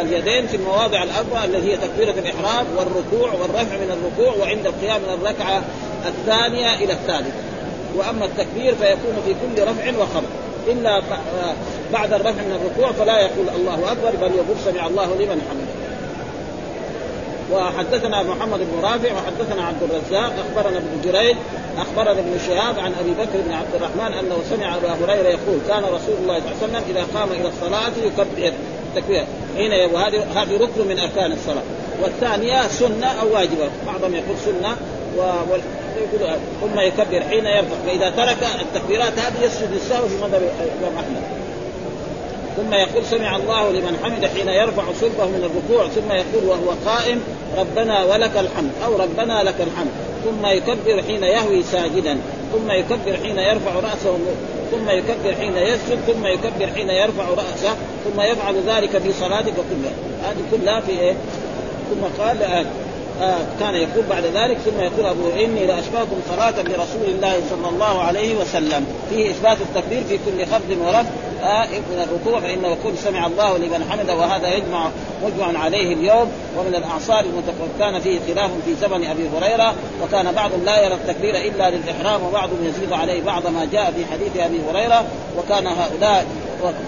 [0.00, 5.18] اليدين في المواضع الأربعة التي هي تكبيرة الإحرام والركوع والرفع من الركوع وعند القيام من
[5.22, 5.62] الركعة
[6.06, 7.32] الثانية إلى الثالثه
[7.96, 10.24] وأما التكبير فيكون في كل رفع وخفض.
[10.66, 11.02] إلا
[11.92, 15.90] بعد الرفع من الركوع فلا يقول الله أكبر بل يقول سمع الله لمن حمده.
[17.52, 21.36] وحدثنا محمد بن رافع وحدثنا عبد الرزاق أخبرنا ابن جريج
[21.78, 25.82] أخبرنا ابن شهاب عن أبي بكر بن عبد الرحمن أنه سمع أبا هريرة يقول كان
[25.84, 28.52] رسول الله صلى الله عليه وسلم إذا قام إلى الصلاة يكبر
[28.96, 29.24] تكبير
[29.56, 31.62] حين وهذه هذه ركن من أركان الصلاة.
[32.02, 34.76] والثانية سنة أو واجبه بعضهم يقول سنة
[35.18, 35.22] و...
[36.60, 37.76] ثم يكبر حين يرفع.
[37.86, 41.22] فإذا ترك التكبيرات هذه يسجد للسهو في مذهب الإمام أحمد.
[42.56, 45.88] ثم يقول سمع الله لمن حمد حين يرفع صلبه من الركوع.
[45.88, 47.20] ثم يقول وهو قائم
[47.58, 49.90] ربنا ولك الحمد أو ربنا لك الحمد.
[50.24, 52.18] ثم يكبر حين يهوي ساجدا.
[52.52, 54.18] ثم يكبر حين يرفع رأسه
[54.70, 55.98] ثم يكبر حين يسجد.
[56.06, 57.76] ثم يكبر حين يرفع رأسه.
[58.04, 59.92] ثم يفعل ذلك في صلاتك كلها.
[60.22, 61.14] هذه كلها في إيه؟
[61.90, 62.64] ثم قال آه
[63.60, 68.36] كان يقول بعد ذلك ثم يقول أبو إني لأشبهكم صلاة برسول الله صلى الله عليه
[68.36, 68.86] وسلم.
[69.10, 71.10] فيه إثبات التكبير في كل خفض ورفع
[71.42, 74.88] آه من الركوع فإنه يقول سمع الله لمن حمده وهذا يجمع
[75.24, 76.32] مجمع عليه اليوم.
[76.58, 79.74] ومن الاعصار المتفق كان فيه خلاف في زمن أبي هريرة.
[80.02, 84.36] وكان بعضهم لا يرى التكبير إلا للإحرام وبعضهم يزيد عليه بعض ما جاء في حديث
[84.36, 85.04] أبي هريرة.
[85.38, 86.26] وكان هؤلاء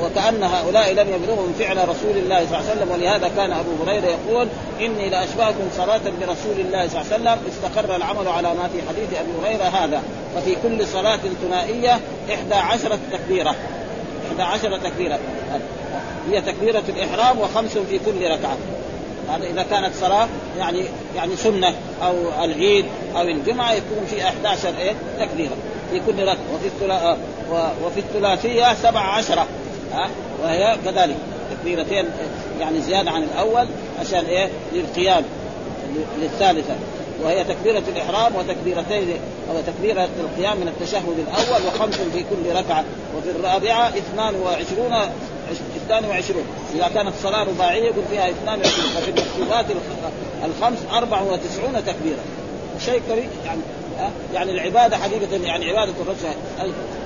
[0.02, 4.06] وكأن هؤلاء لم يبلغهم فعل رسول الله صلى الله عليه وسلم ولهذا كان أبو هريرة
[4.06, 4.48] يقول
[4.80, 9.20] إني لأشبهكم صلاة برسول الله صلى الله عليه وسلم استقر العمل على ما في حديث
[9.20, 10.02] أبي هريرة هذا
[10.36, 12.00] ففي كل صلاة ثنائية
[12.34, 13.54] إحدى عشرة تكبيرة
[14.30, 15.18] إحدى عشرة تكبيرة
[16.30, 18.56] هي تكبيرة الإحرام وخمس في كل ركعة.
[19.28, 20.84] هذا إذا كانت صلاة يعني
[21.16, 22.84] يعني سنة أو العيد
[23.16, 25.56] أو الجمعة يكون في 11 إيه؟ تكبيرة
[25.90, 26.68] في كل ركعة وفي
[27.84, 29.46] وفي الثلاثية سبع عشرة
[29.92, 30.08] ها؟
[30.42, 31.16] وهي كذلك
[31.50, 32.04] تكبيرتين
[32.60, 33.66] يعني زيادة عن الأول
[34.00, 35.24] عشان إيه؟ للقيام
[36.20, 36.74] للثالثة.
[37.24, 39.08] وهي تكبيرة الإحرام وتكبيرتين
[39.54, 42.84] وتكبيرة القيام من التشهد الأول وخمس في كل ركعة
[43.16, 45.10] وفي الرابعة اثنان وعشرون
[45.76, 46.44] اثنان وعشرون.
[46.74, 49.66] إذا كانت صلاة رباعية يكون فيها اثنان وعشرون وفي المكتوبات
[50.44, 52.22] الخمس أربع وتسعون تكبيرة.
[52.84, 53.02] شيء
[53.46, 53.60] يعني
[54.34, 56.36] يعني العبادة حقيقة يعني عبادة الرجل.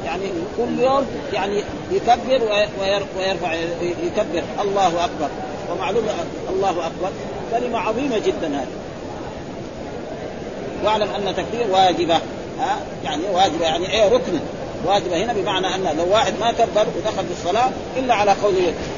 [0.04, 0.24] يعني
[0.56, 2.64] كل يوم يعني يكبر
[3.18, 3.54] ويرفع
[4.02, 4.42] يكبر.
[4.62, 5.28] الله أكبر.
[5.72, 6.04] ومعلوم
[6.50, 7.10] الله أكبر.
[7.52, 8.66] كلمة عظيمة جدا هذه.
[10.84, 12.16] واعلم أن تكبير واجبة
[12.58, 14.40] ها؟ يعني واجبة يعني إيه ركن.
[14.86, 18.54] واجبة هنا بمعنى أن لو واحد ما كبر ودخل في الصلاة إلا على قول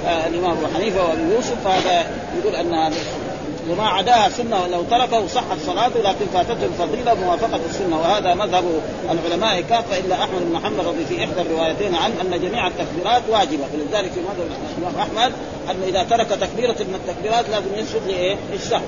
[0.06, 2.06] آه الإمام أبو حنيفة وابي يوسف فهذا
[2.38, 2.92] يقول ان
[3.70, 8.00] وما عداها سنه ولو تركه صحت صلاته لكن فاتته الفضيلة موافقة السنة.
[8.00, 8.64] وهذا مذهب
[9.10, 13.64] العلماء كافة إلا أحمد بن محمد رضي في إحدى الروايتين عن أن جميع التكبيرات واجبة.
[13.74, 15.32] ولذلك في مذهب الإمام أحمد
[15.70, 18.80] انه إذا ترك تكبيرة من التكبيرات لازم يسجد لإيه؟ للسهو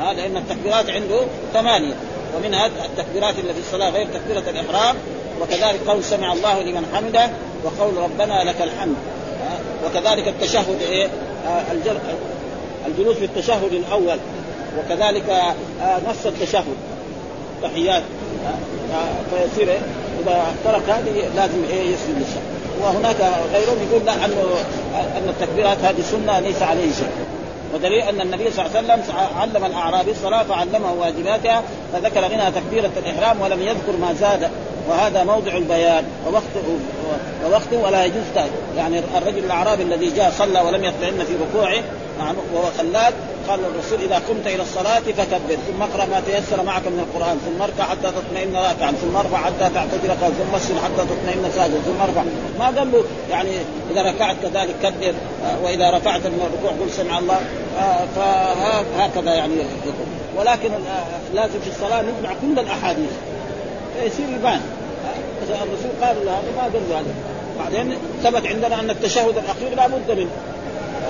[0.00, 1.20] هذا لأن التكبيرات عنده
[1.54, 1.94] ثمانية.
[2.36, 4.96] ومنها التكبيرات التي في الصلاة غير تكبيرة الإحرام.
[5.40, 7.30] وكذلك قول سمع الله لمن حمده
[7.64, 8.96] وقول ربنا لك الحمد.
[9.86, 11.08] وكذلك التشهد إيه؟
[11.46, 11.72] آه،
[12.86, 14.18] الجلوس في التشهد الأول
[14.78, 16.64] وكذلك آه، نص التشهد.
[17.62, 18.02] تحيات
[18.46, 19.68] آه، آه، فيصير
[20.22, 22.42] إذا ترك هذه لازم إيه؟ يسجد للشهر
[22.82, 23.16] وهناك
[23.52, 24.44] غيرهم يقول لا أنه
[24.94, 27.12] أن التكبيرات هذه سنة ليس عليه شيء.
[27.74, 32.90] ودليل أن النبي صلى الله عليه وسلم علم الأعرابي الصلاة فعلمه واجباتها فذكر منها تكبيرة
[32.96, 34.50] الإحرام ولم يذكر ما زاد.
[34.88, 36.78] وهذا موضع البيان ووقته
[37.44, 38.24] ووقته ولا يجوز
[38.76, 41.82] يعني الرجل الأعرابي الذي جاء صلى ولم يطمئن في ركوعه
[42.18, 43.14] نعم وهو خلاد
[43.48, 47.62] قال الرسول إذا قمت إلى الصلاة فكبر ثم اقرأ ما تيسر معك من القرآن ثم
[47.62, 52.22] اركع حتى تطمئن راكعا ثم ارفع حتى تعتدل ثم اسجد حتى تطمئن ساجدا ثم ارفع.
[52.58, 53.50] ما قال له يعني
[53.90, 55.14] إذا ركعت كذلك كبر
[55.64, 57.40] وإذا رفعت من الركوع قل سمع الله
[58.16, 59.54] فهكذا يعني
[60.36, 60.70] ولكن
[61.34, 63.10] لازم في الصلاة نجمع كل الأحاديث.
[64.00, 64.60] فيصير يبان
[65.42, 67.14] الرسول قال له هذا ما قال له هذا
[67.58, 70.30] بعدين ثبت عندنا أن التشهد الأخير لا بد منه.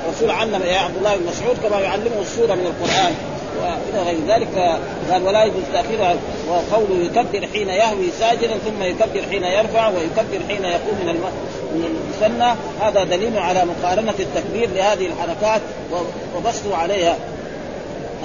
[0.05, 3.14] الرسول علم يا عبد الله بن مسعود كما يعلمه السورة من القرآن.
[3.61, 4.79] وإلى غير ذلك
[5.11, 6.14] قال ولا يجوز تأخيرها.
[6.49, 11.21] وقوله يكبر حين يهوي ساجدا ثم يكبر حين يرفع ويكبر حين يقوم من
[11.75, 15.61] من المثنى هذا دليل على مقارنة التكبير لهذه الحركات
[16.37, 17.16] وبسطه عليها.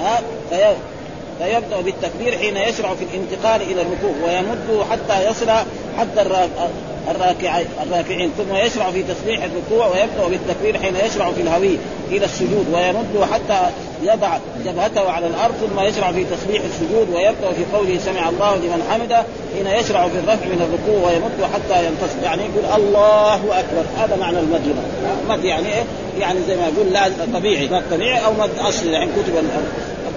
[0.00, 0.20] ها؟
[1.38, 5.50] فيبدا بالتكبير حين يشرع في الانتقال إلى الركوع ويمد حتى يصل
[5.98, 6.48] حتى
[7.82, 11.78] الراكعين ثم يشرع في تسبيح الركوع ويبدأ بالتكبير حين يشرع في الهوي
[12.10, 13.70] إلى السجود ويمد حتى
[14.02, 18.82] يضع جبهته على الأرض ثم يشرع في تسبيح السجود ويبدأ في قوله سمع الله لمن
[18.90, 19.22] حمده
[19.56, 23.84] حين يشرع في الرفع من الركوع ويمد حتى ينتصب يعني يقول الله أكبر.
[23.98, 24.74] هذا معنى المد
[25.28, 25.84] مد يعني إيه؟
[26.20, 27.68] يعني زي ما يقول لا طبيعي.
[27.68, 29.36] مد طبيعي أو مد أصلي يعني كتب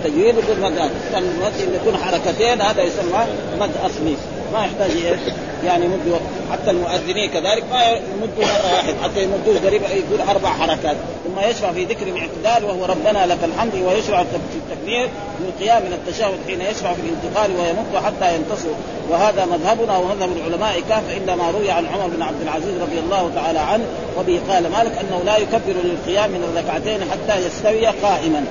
[0.06, 3.26] التجويد يقول مد المد اللي يكون حركتين هذا يسمى
[3.60, 4.16] مد أصلي.
[4.54, 5.20] ما يحتاج إيه
[5.66, 6.18] يعني يمدوا
[6.52, 10.96] حتى المؤذنين كذلك ما يمدوا مرة واحد حتى يمدوه قريب يقول أربع حركات.
[11.24, 15.08] ثم يشرع في ذكر الاعتدال وهو ربنا لك الحمد ويشرع في التكبير
[15.40, 18.70] من القيام من التشهد حين يشرع في الانتقال ويمد حتى ينتصر.
[19.10, 23.32] وهذا مذهبنا ومذهب العلماء كافه الا ما روي عن عمر بن عبد العزيز رضي الله
[23.36, 23.86] تعالى عنه
[24.20, 28.46] وبه قال مالك أنه لا يكبر للقيام من الركعتين حتى يستوي قائما.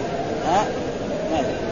[0.47, 0.65] ها؟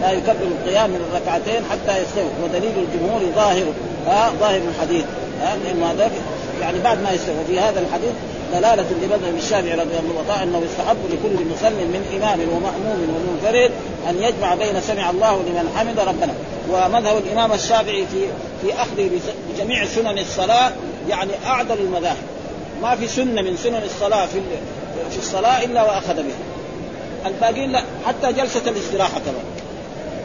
[0.00, 2.30] لا يكبر القيام من الركعتين حتى يستوي.
[2.44, 3.66] ودليل الجمهور ظاهر
[4.06, 5.04] ها ظاهر الحديث.
[5.42, 5.56] ها
[5.92, 6.10] هذا
[6.60, 7.34] يعني بعد ما يستوي.
[7.44, 8.12] وفي هذا الحديث
[8.52, 13.70] دلالة لمذهب الشافعي رضي الله عنه أنه يستحب لكل مسلم من إمام ومأموم ومنفرد
[14.08, 16.34] أن يجمع بين سمع الله لمن حمد ربنا.
[16.70, 18.26] ومذهب الإمام الشافعي في
[18.62, 19.10] في أخذه
[19.54, 20.72] بجميع سنن الصلاة
[21.08, 22.16] يعني أعدل المذاهب.
[22.82, 24.40] ما في سنة من سنن الصلاة في
[25.10, 26.57] في الصلاة إلا وأخذ بها.
[27.26, 29.44] الباقيين لا حتى جلسة الاستراحة كمان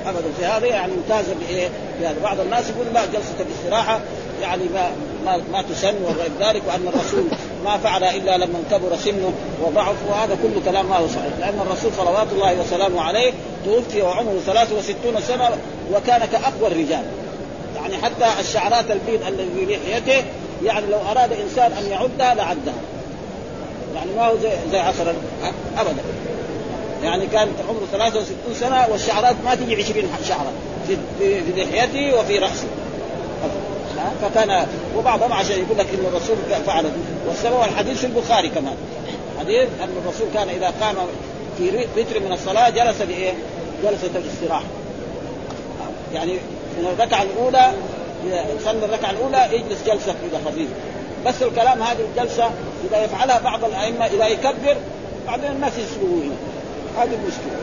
[0.06, 0.28] ابدا.
[0.40, 1.70] في هذا يعني ممتازة بإيه؟
[2.02, 4.00] يعني بعض الناس يقول لا جلسة الاستراحة
[4.42, 4.92] يعني ما
[5.26, 7.24] ما, ما تسن وغير ذلك وأن الرسول
[7.66, 11.34] ما فعل إلا لما كبر سنه وضعف وهذا كله كلام ما هو صحيح.
[11.40, 13.34] لأن الرسول صلوات الله وسلامه عليه
[13.66, 15.50] توفي وعمره 63 سنة
[15.94, 17.04] وكان كأقوى الرجال.
[17.76, 20.26] يعني حتى الشعرات البيض الذي في لحيته
[20.64, 22.74] يعني لو أراد إنسان أن يعدها لعدها.
[23.96, 25.10] يعني ما هو زي زي عصر
[25.78, 26.04] ابدا.
[27.04, 30.52] يعني كان عمره 63 سنة والشعرات ما تجي 20 شعرة.
[31.20, 32.68] في, لحيته وفي راسه
[34.22, 36.36] فكان وبعضهم عشان يقول لك إن الرسول
[36.66, 36.86] فعل.
[37.28, 38.76] والسبب الحديث في البخاري كمان.
[39.40, 40.96] حديث أن الرسول كان إذا قام
[41.58, 43.34] في وتر من الصلاة جلس لايه؟
[43.84, 44.66] جلسة الاستراحة.
[46.14, 46.34] يعني
[46.78, 47.72] من الركعة الأولى
[48.66, 50.74] صلى الركعة الأولى يجلس جلسة كذا خفيفه
[51.26, 52.50] بس الكلام هذه الجلسة
[52.90, 54.78] إذا يفعلها بعض الأئمة إذا يكبر
[55.28, 56.24] بعدين الناس يسلوه
[56.98, 57.60] هذه المشكلة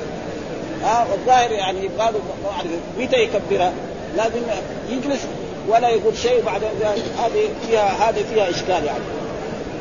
[0.83, 2.21] ها والظاهر يعني قالوا
[2.99, 3.73] متى يكبرها؟
[4.17, 4.41] لازم
[4.89, 5.21] يجلس
[5.69, 6.69] ولا يقول شيء وبعدين
[7.19, 9.05] هذه فيها هذه فيها إشكال يعني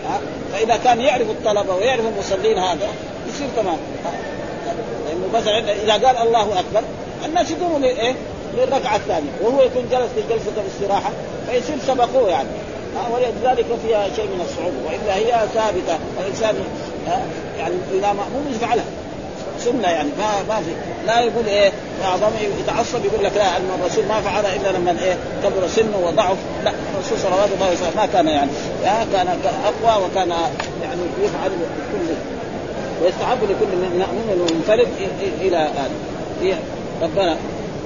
[0.10, 0.20] ها
[0.54, 2.88] فإذا كان يعرف الطلبة ويعرف المصلين هذا
[3.30, 3.78] يصير تمام
[5.06, 6.82] لأنه مثلا إذا قال الله أكبر
[7.26, 8.16] الناس يقوموا لايه؟
[8.58, 11.12] للركعة الثانية وهو يكون جلس في جلسة الاستراحة
[11.50, 12.50] فيصير سبقوه يعني
[13.12, 16.56] ولذلك فيها شيء من الصعوبة وإلا هي ثابتة الإنسان
[17.60, 18.86] يعني إذا مامون يفعلها
[19.60, 20.72] سنة يعني ما ما في
[21.08, 21.72] لا يقول إيه
[22.04, 26.38] بعضهم يتعصب يقول لك لا أن الرسول ما فعل إلا لما إيه كبر سنه وضعف.
[26.64, 28.52] لا الرسول صلى الله عليه وسلم ما كان يعني
[29.14, 29.28] كان
[29.66, 30.30] أقوى وكان
[30.84, 31.50] يعني يفعل
[31.92, 32.14] كل
[33.04, 34.88] ويستحب لكل مؤمن منفرد
[35.42, 35.90] إلى هذا
[37.02, 37.38] ربنا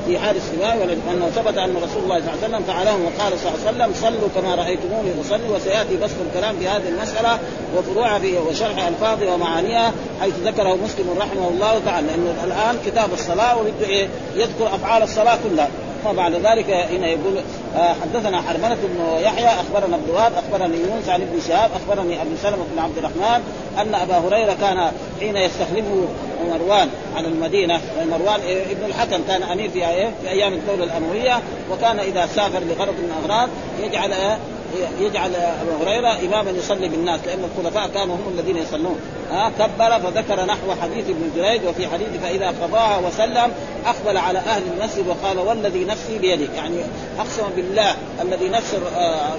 [0.07, 0.77] في حال السماء
[1.07, 3.93] وانه ثبت أن رسول الله صلى الله عليه وسلم فعلهم وقال صلى الله عليه وسلم
[4.01, 7.39] صلوا كما رأيتموني أصلي وسيأتي بسط الكلام في هذه المسألة
[7.77, 9.91] وفروعها وشرح الفاظها ومعانيها
[10.21, 15.37] حيث ذكره مسلم رحمه الله تعالى لأنه الآن كتاب الصلاة وبده إيه؟ يذكر أفعال الصلاة
[15.49, 15.67] كلها.
[16.09, 17.37] وبعد ذلك هنا يقول
[17.77, 22.29] آه، حدثنا حرملة بن يحيى أخبرنا ابن وهب أخبرني يونس عن ابن شهاب أخبرني ابو
[22.43, 23.43] سلمة بن عبد الرحمن
[23.77, 26.05] أن أبا هريرة كان حين يستخلفه
[26.43, 27.81] مروان على المدينة.
[28.11, 28.39] مروان
[28.71, 29.79] ابن الحكم كان أمير في
[30.21, 31.39] في أيام الدولة الأموية
[31.71, 33.49] وكان إذا سافر لغرض من الأغراض
[33.83, 34.13] يجعل
[34.99, 38.99] يجعل أبو هريرة إماما يصلي بالناس لأن الخلفاء كانوا هم الذين يصلون.
[39.31, 43.51] ها كبر فذكر نحو حديث ابن جريج وفي حديث فإذا قضاها وسلم
[43.85, 46.77] أقبل على أهل المسجد وقال والذي نفسي بيده يعني
[47.19, 49.33] أقسم بالله الذي نفس آه، آه،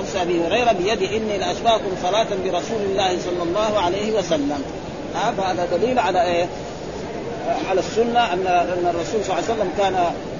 [0.00, 4.62] نفس أبي هريرة بيده إني لاشبهكم صلاة برسول الله صلى الله عليه وسلم.
[5.16, 6.46] ها فهذا دليل على إيه؟
[7.70, 9.94] على السنة ان أن الرسول صلى الله عليه وسلم كان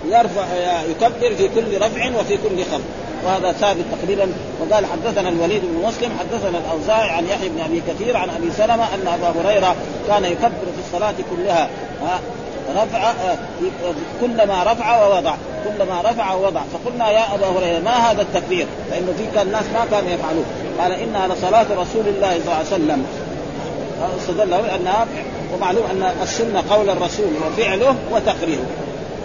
[0.09, 0.45] يرفع
[0.91, 2.83] يكبر في كل رفع وفي كل خفض
[3.27, 4.33] وهذا ثابت تقريبا.
[4.61, 8.85] وقال حدثنا الوليد بن مسلم حدثنا الأوزاعي عن يحيى بن أبي كثير عن أبي سلمة
[8.95, 9.77] أن أبا هريرة
[10.09, 11.69] كان يكبر في الصلاة كلها.
[12.77, 13.13] رفع
[14.21, 16.61] كلما رفع ووضع كلما رفع ووضع.
[16.73, 20.45] فقلنا يا أبا هريرة ما هذا التكبير؟ لأنه في كان الناس ما كانوا يفعلون.
[20.81, 23.07] قال إنها لصلاة رسول الله صلى الله عليه وسلم.
[24.19, 25.07] استدل أنها
[25.55, 28.67] ومعلوم أن السنة قول الرسول وفعله وتقريره.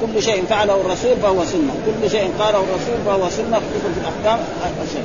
[0.01, 1.73] كل شيء فعله الرسول فهو سنة.
[1.85, 3.57] كل شيء قاله الرسول فهو سنة.
[3.57, 4.39] خصوصا في الأحكام
[4.83, 5.03] الشيء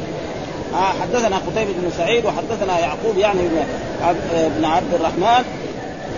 [0.74, 3.40] آه حدثنا قتيبة بن سعيد وحدثنا يعقوب يعني
[4.32, 5.44] بن عبد الرحمن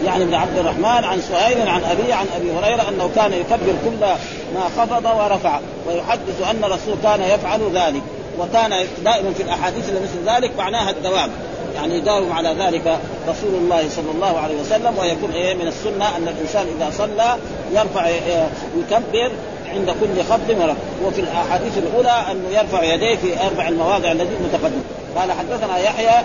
[0.05, 4.07] يعني ابن عبد الرحمن عن سهيل عن أبي عن أبي هريرة أنه كان يكبر كل
[4.55, 5.61] ما خفض ورفع.
[5.89, 8.03] ويحدث أن الرسول كان يفعل ذلك.
[8.39, 11.31] وكان دائما في الأحاديث اللي مثل ذلك معناها الدوام.
[11.79, 12.99] يعني يداوم على ذلك
[13.29, 17.37] رسول الله صلى الله عليه وسلم ويكون إيه من السنة أن الإنسان إذا صلى
[17.73, 18.49] يرفع إيه
[18.79, 19.33] يكبر
[19.75, 20.75] عند كل خفض ورفع
[21.05, 24.83] وفي الأحاديث الأولى انه يرفع يديه في أربع المواضع التي متقدمه
[25.17, 26.25] قال حدثنا يحيى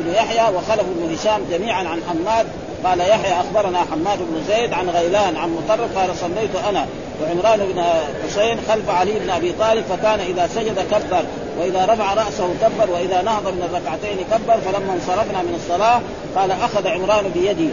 [0.00, 2.46] بن يحيى وخلف بن هشام جميعا عن حماد.
[2.84, 6.86] قال يحيى أخبرنا حماد بن زيد عن غيلان عن مطرف قال صليت أنا
[7.22, 7.82] وعمران بن
[8.26, 11.24] حسين خلف علي بن أبي طالب فكان إذا سجد كبر
[11.58, 16.00] وإذا رفع رأسه كبر وإذا نهض من الركعتين كبر فلما انصرفنا من الصلاة
[16.36, 17.70] قال أخذ عمران بيدي.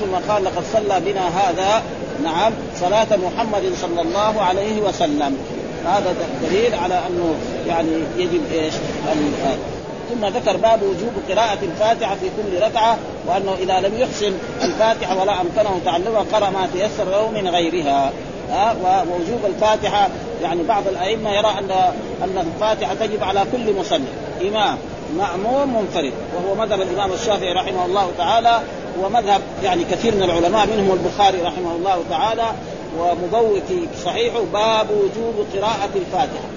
[0.00, 1.82] ثم قال لقد صلى بنا هذا
[2.24, 5.38] نعم صلاة محمد صلى الله عليه وسلم.
[5.86, 7.34] هذا دليل على أنه
[7.66, 8.74] يعني يجب إيش؟
[10.10, 15.40] ثم ذكر باب وجوب قراءة الفاتحة في كل ركعة وأنه إذا لم يحسن الفاتحة ولا
[15.40, 18.12] أمكنه تعلمها قرأ ما تيسر له من غيرها.
[18.52, 20.08] ووجوب الفاتحة
[20.42, 21.70] يعني بعض الأئمة يرى أن
[22.22, 24.08] أن الفاتحة تجب على كل مصلي
[24.42, 24.78] إمام
[25.16, 28.60] مأموم منفرد وهو مذهب الإمام الشافعي رحمه الله تعالى
[29.02, 32.46] ومذهب يعني كثير من العلماء منهم البخاري رحمه الله تعالى
[32.98, 36.48] ومبوي في صحيحه باب وجوب قراءة الفاتحة.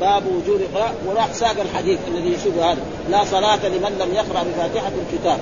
[0.00, 2.80] باب وجوب قراءة وراح ساق الحديث الذي يسوق هذا.
[3.10, 5.38] لا صلاة لمن لم يقرأ بفاتحة الكتاب.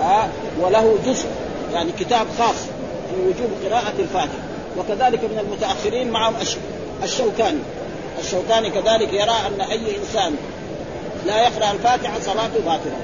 [0.00, 0.28] ها
[0.60, 1.26] وله جزء
[1.72, 2.56] يعني كتاب خاص
[3.10, 4.41] في وجوب قراءة الفاتحة.
[4.78, 6.34] وكذلك من المتأخرين معهم
[7.02, 7.60] الشوكاني.
[8.24, 10.34] الشوكاني كذلك يرى أن أي إنسان
[11.26, 12.96] لا يقرأ الفاتحة صلاته باطلة.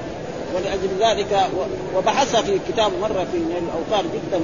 [0.55, 1.47] ولأجل ذلك
[1.95, 4.41] وبحث في كتاب مرة في الأوطار جدا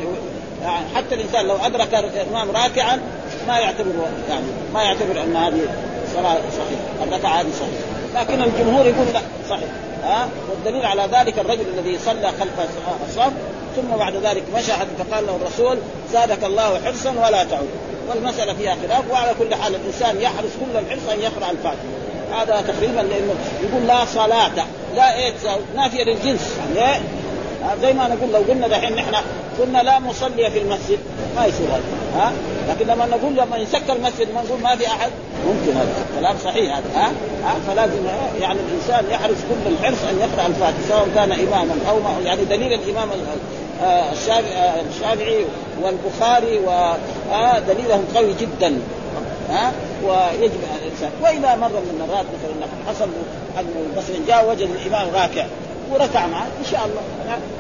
[0.64, 3.00] يعني حتى الإنسان لو أدرك الإمام راكعا
[3.48, 3.92] ما يعتبر
[4.30, 5.68] يعني ما يعتبر أن هذه
[6.16, 9.70] صلاة صحيحة الركعة هذه صحيحة لكن الجمهور يقول لا صحيح.
[10.06, 12.70] ها والدليل على ذلك الرجل الذي صلى خلف
[13.10, 13.34] الصف
[13.76, 15.78] ثم بعد ذلك مشى فقال له الرسول
[16.14, 17.70] زادك الله حرصا ولا تعود.
[18.10, 22.06] والمسألة فيها خلاف وعلى كل حال الإنسان يحرص كل الحرص أن يقرأ الفاتحة.
[22.34, 25.34] هذا تقريبا لأنه يقول لا صلاة لا إيه
[25.76, 27.02] نافية للجنس يعني
[27.82, 29.16] زي ما نقول لو قلنا دحين نحن
[29.58, 31.00] كنا لا مصلي في المسجد
[31.36, 31.84] ما يصير هذا.
[32.16, 32.32] ها؟
[32.70, 35.12] لكن لما نقول لما يسكر المسجد ما نقول ما في أحد
[35.48, 36.06] ممكن هذا.
[36.20, 37.12] كلام صحيح هذا ها,
[37.44, 38.06] ها؟ فلازم
[38.42, 42.74] يعني الإنسان يحرص كل الحرص أن يقرأ الفاتحة سواء كان إماما أو ما يعني دليل
[42.74, 43.10] الإمام
[43.84, 44.12] آه،
[44.90, 45.46] الشافعي
[45.82, 48.80] والبخاري ودليلهم قوي جدا.
[49.50, 49.72] ها؟
[50.04, 51.12] ويجب على الإنسان.
[51.22, 53.10] وإذا مره من المرات مثلا حصل
[53.60, 55.46] انه مثلا جاء وجد الإمام راكع.
[55.92, 57.02] وركع معه إن شاء الله.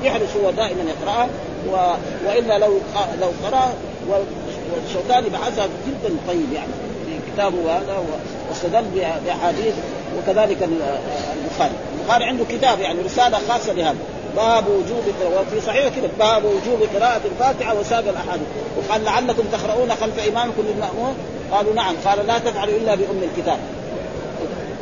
[0.03, 1.27] يحرص هو دائما يقرأها.
[1.71, 1.93] و...
[2.27, 2.79] وإلا لو
[3.21, 3.73] لو قرأ
[4.07, 6.71] والشوكاني بحثها جدا طيب يعني.
[7.05, 8.03] في كتابه هذا
[8.49, 8.85] واستدل
[9.25, 9.73] بأحاديث
[10.17, 13.97] وكذلك البخاري، البخاري عنده كتاب يعني رسالة خاصة لهذا
[14.35, 15.03] باب وجوب
[15.37, 18.47] وفي صحيح كده باب وجوب قراءة الفاتحة وسائر الأحاديث.
[18.77, 21.15] وقال لعلكم تقرؤون خلف إمامكم للمأمون
[21.51, 21.95] قالوا نعم.
[22.05, 23.57] قال لا تفعلوا إلا بأم الكتاب.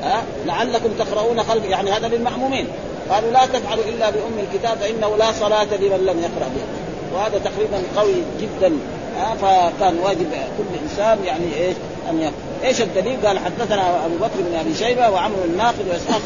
[0.04, 2.68] ها؟ لعلكم تقرؤون خلف يعني هذا للمأمومين.
[3.10, 6.68] قالوا لا تفعلوا إلا بأم الكتاب فإنه لا صلاة لمن لم يقرأ بها
[7.14, 8.74] وهذا تقريبا قوي جدا.
[9.18, 11.76] ها فكان واجب كل إنسان يعني إيش؟
[12.10, 12.34] أن يقرأ.
[12.64, 16.22] إيش الدليل؟ قال حدثنا أبو بكر بن أبي شيبة وعمرو الناقد وإسحاق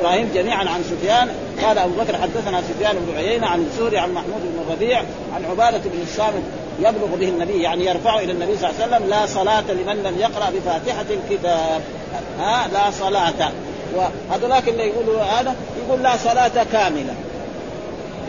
[0.00, 1.28] إبراهيم جميعا عن سفيان.
[1.62, 4.98] قال أبو بكر حدثنا سفيان بن عيينة عن الزهري عن محمود بن الربيع
[5.34, 6.42] عن عبادة بن الصامت
[6.78, 10.18] يبلغ به النبي يعني يرفعه إلى النبي صلى الله عليه وسلم لا صلاة لمن لم
[10.18, 11.80] يقرأ بفاتحة الكتاب.
[12.38, 13.52] ها لا صلاة.
[13.96, 15.54] وهذولاك اللي يقولوا هذا
[15.86, 17.14] يقول لا صلاة كاملة.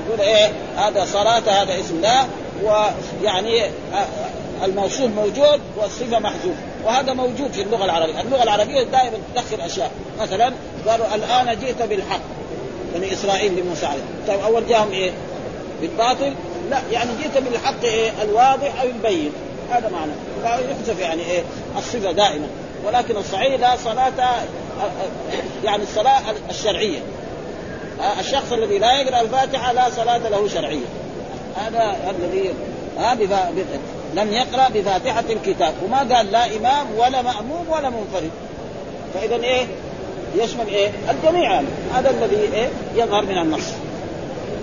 [0.07, 2.25] يقول إيه هذا صلاة هذا اسم لا.
[2.63, 3.61] ويعني
[4.63, 6.59] الموصول موجود والصفة محذوفة.
[6.85, 8.21] وهذا موجود في اللغة العربية.
[8.21, 9.91] اللغة العربية دائما تدخل أشياء.
[10.21, 10.53] مثلا
[10.87, 12.21] قالوا الآن جئت بالحق
[12.95, 14.03] بني إسرائيل لموسى عليه.
[14.27, 15.11] طيب أول جاهم إيه؟
[15.81, 16.33] بالباطل؟
[16.69, 19.31] لا يعني جئت بالحق إيه؟ الواضح أو البين.
[19.71, 20.11] هذا معنى.
[20.43, 21.43] فيحذف يعني إيه؟
[21.77, 22.47] الصفة دائما.
[22.85, 24.43] ولكن الصحيح لا صلاة
[25.63, 26.99] يعني الصلاة الشرعية.
[28.19, 30.85] الشخص الذي لا يقرأ الفاتحة لا صلاة له شرعية.
[31.55, 32.53] هذا الذي
[34.15, 35.73] لم يقرأ بفاتحة الكتاب.
[35.85, 38.31] وما قال لا إمام ولا مأموم ولا منفرد.
[39.13, 39.65] فاذا إيه؟
[40.35, 41.61] يشمل إيه؟ الجميع.
[41.93, 43.71] هذا الذي إيه؟ يظهر من النص.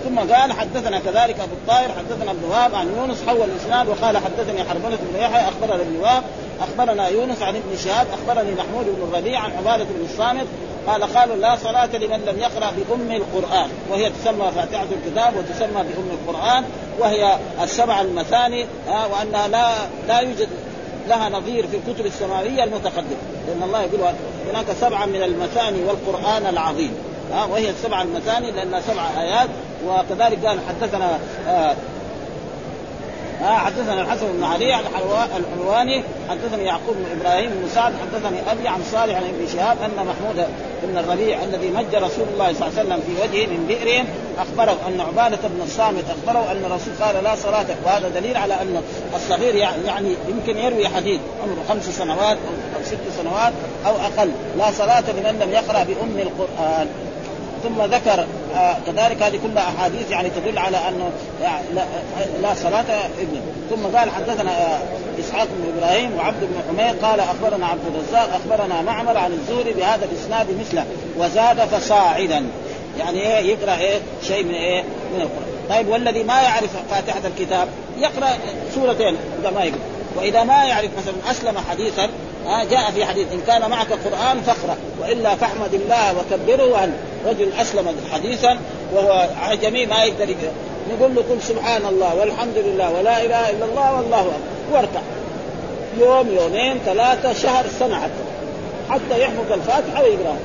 [0.03, 4.63] ثم قال حدثنا كذلك أبو الطاهر حدثنا ابن وهب عن يونس حول الإسناد وقال حدثني
[4.63, 6.23] حرمله بن يحيى أخبرنا ابن وهب
[6.61, 10.47] أخبرنا يونس عن ابن شهاب أخبرني محمود بن الربيع عن عبادة بن الصامت
[10.87, 16.09] قال قالوا لا صلاة لمن لم يقرأ بأم القرآن وهي تسمى فاتحة الكتاب وتسمى بأم
[16.11, 16.63] القرآن
[16.99, 19.69] وهي السبع المثاني آه وأنها لا
[20.07, 20.49] لا يوجد
[21.07, 23.99] لها نظير في الكتب السماوية المتقدمة لأن الله يقول
[24.49, 26.91] هناك سبعة من المثاني والقرآن العظيم
[27.33, 29.49] آه وهي السبع المثاني لأنها سبع آيات
[29.87, 31.75] وكذلك قال حدثنا آه
[33.43, 38.79] آه حدثنا الحسن بن علي الحلواني حدثني يعقوب بن إبراهيم بن سعد حدثني أبي عن
[38.91, 40.47] صالح عن ابن شهاب أن محمود
[40.83, 44.05] بن الربيع الذي مج رسول الله صلى الله عليه وسلم في وجهه من بئر
[44.39, 48.81] أخبره أن عبادة بن الصامت أخبره أن الرسول قال لا صلاة وهذا دليل على أن
[49.15, 52.37] الصغير يعني يمكن يروي حديث عمره خمس سنوات
[52.75, 53.53] أو ست سنوات
[53.85, 56.87] أو أقل لا صلاة لمن لم يقرأ بأم القرآن.
[57.63, 61.09] ثم ذكر آه كذلك هذه كلها أحاديث يعني تدل على انه
[61.41, 61.83] يعني لا,
[62.41, 62.85] لا صلاة
[63.21, 64.79] ابنه ثم قال حدثنا آه
[65.19, 70.05] إسحاق بن إبراهيم وعبد بن حمير قال أخبرنا عبد الرزاق أخبرنا معمر عن الزهري بهذا
[70.05, 70.85] الإسناد مثله
[71.17, 72.45] وزاد فصاعدا.
[72.99, 75.53] يعني إيه يقرأ إيه شيء من إيه من القرآن.
[75.69, 78.29] طيب والذي ما يعرف فاتحة الكتاب يقرأ
[78.75, 79.79] سورتين إذا ما يقرأ.
[80.15, 82.09] وإذا ما يعرف مثلا أسلم حديثا
[82.47, 86.91] آه جاء في حديث إن كان معك قرآن فاقرأ وإلا فاحمد الله وكبره وهل
[87.25, 88.57] رجل أسلم حديثا
[88.93, 90.51] وهو عجمي ما يقدر يقرا
[90.91, 94.73] نقول له قل سبحان الله والحمد لله ولا إله إلا الله والله أكبر.
[94.73, 95.01] واركع.
[95.99, 98.23] يوم يومين ثلاثة شهر سنة حتى.
[98.89, 100.37] حتى يحفظ الفاتحة ويقرأها.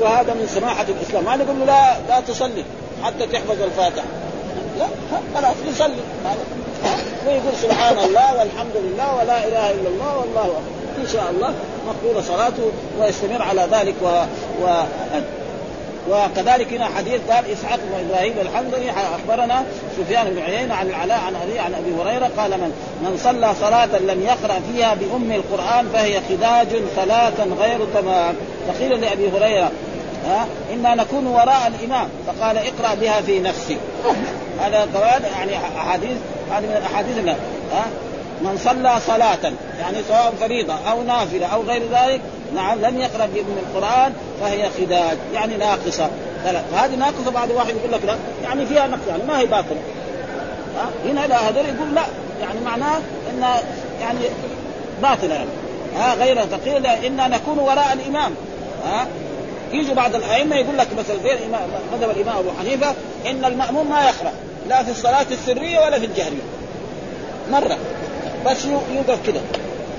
[0.00, 1.24] وهذا من سماحة الإسلام.
[1.24, 2.64] ما نقول له لا لا تصلي
[3.04, 4.06] حتى تحفظ الفاتحة.
[4.78, 4.86] لا
[5.34, 6.02] خلاص يصلي
[7.26, 11.00] ويقول سبحان الله والحمد لله ولا إله إلا الله والله أكبر.
[11.00, 11.54] إن شاء الله.
[11.88, 14.06] مقبوله صلاته ويستمر على ذلك و,
[14.64, 14.82] و...
[16.10, 19.64] وكذلك هنا حديث قال إسحاق بن إبراهيم الحمدلي أخبرنا
[19.98, 22.72] سفيان بن عيينة عن العلاء عن ابي عن أبي هريرة قال من
[23.02, 28.34] من صلى صلاة لم يقرأ فيها بأم القرآن فهي خداج ثلاثا غير تمام.
[28.68, 29.70] فقيل لأبي هريرة
[30.26, 32.08] ها إنا نكون وراء الإمام.
[32.26, 33.78] فقال اقرأ بها في نفسك.
[34.60, 36.16] هذا كمان يعني أحاديث
[36.50, 37.18] هذه من الاحاديث
[37.72, 37.84] ها.
[38.40, 42.20] من صلى صلاة يعني سواء فريضة أو نافلة أو غير ذلك
[42.54, 46.10] نعم لم يقرأ بأم القرآن فهي خداج يعني ناقصة.
[46.72, 49.80] فهذه ناقصة بعد واحد يقول لك لا يعني فيها نقص يعني ما هي باطلة.
[51.04, 52.02] هنا لا هذول يقول لا
[52.40, 52.98] يعني معناه
[53.30, 53.42] إن
[54.00, 54.18] يعني
[55.02, 55.50] باطلة يعني.
[55.96, 58.34] ها غير ثقيل إنا نكون وراء الإمام.
[58.84, 59.06] ها؟
[59.72, 61.38] يجي بعض الأئمة يقول لك مثلا غير
[61.92, 62.94] مذهب الإمام أبو حنيفة
[63.26, 64.32] إن المأموم ما يقرأ
[64.68, 66.42] لا في الصلاة السرية ولا في الجهرية.
[67.50, 67.76] مرة.
[68.50, 69.40] بس يوقف كده.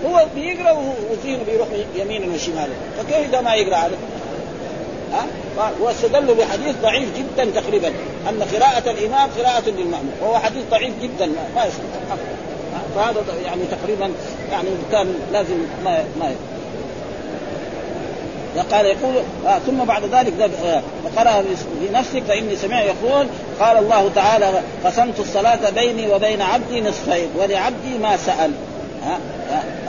[0.05, 0.71] هو بيقرأ
[1.11, 2.73] وذهنه بيروح يمينا وشمالا.
[2.97, 3.97] فكيف اذا ما يقرأ هذا؟
[5.13, 5.25] ها؟
[5.79, 7.87] واستدلوا بحديث ضعيف جدا تقريبا.
[8.29, 11.25] أن قراءة الإمام قراءة للمأموم وهو حديث ضعيف جدا.
[11.55, 11.79] ما يصح.
[12.95, 14.11] فهذا يعني تقريبا
[14.51, 16.35] يعني كان لازم ما ما
[18.71, 19.13] قال يقول
[19.47, 20.51] آه ثم بعد ذلك
[21.03, 21.43] فقرأ
[21.81, 23.27] بنفسك فإني سمع يقول
[23.59, 28.51] قال الله تعالى قسمت الصلاة بيني وبين عبدي نصفين ولعبدي ما سأل.
[29.05, 29.19] ها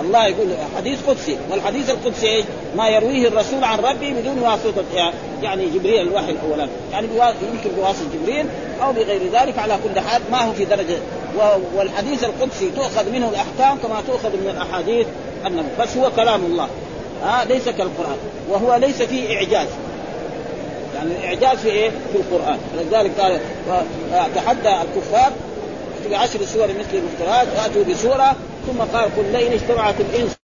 [0.00, 1.36] الله يقول حديث قدسي.
[1.50, 2.44] والحديث القدسي إيش؟
[2.76, 7.06] ما يرويه الرسول عن ربه بدون واسطة يعني جبريل الوحي الاولاني يعني
[7.52, 8.46] يمكن بواسطة جبريل
[8.82, 10.98] أو بغير ذلك على كل حال ما هو في درجة.
[11.76, 15.06] والحديث القدسي تؤخذ منه الأحكام كما تؤخذ من الأحاديث
[15.46, 16.68] النبي بس هو كلام الله.
[17.22, 18.16] ها ليس كالقرآن.
[18.48, 19.68] وهو ليس فيه إعجاز.
[20.94, 22.58] يعني الإعجاز في إيه؟ في القرآن.
[22.76, 23.40] ولذلك قال
[24.34, 25.32] تحدى الكفار
[26.08, 30.39] في عشر سور مثل المفترات واتوا بسورة ثم قال قل لئن اجتمعت الإنس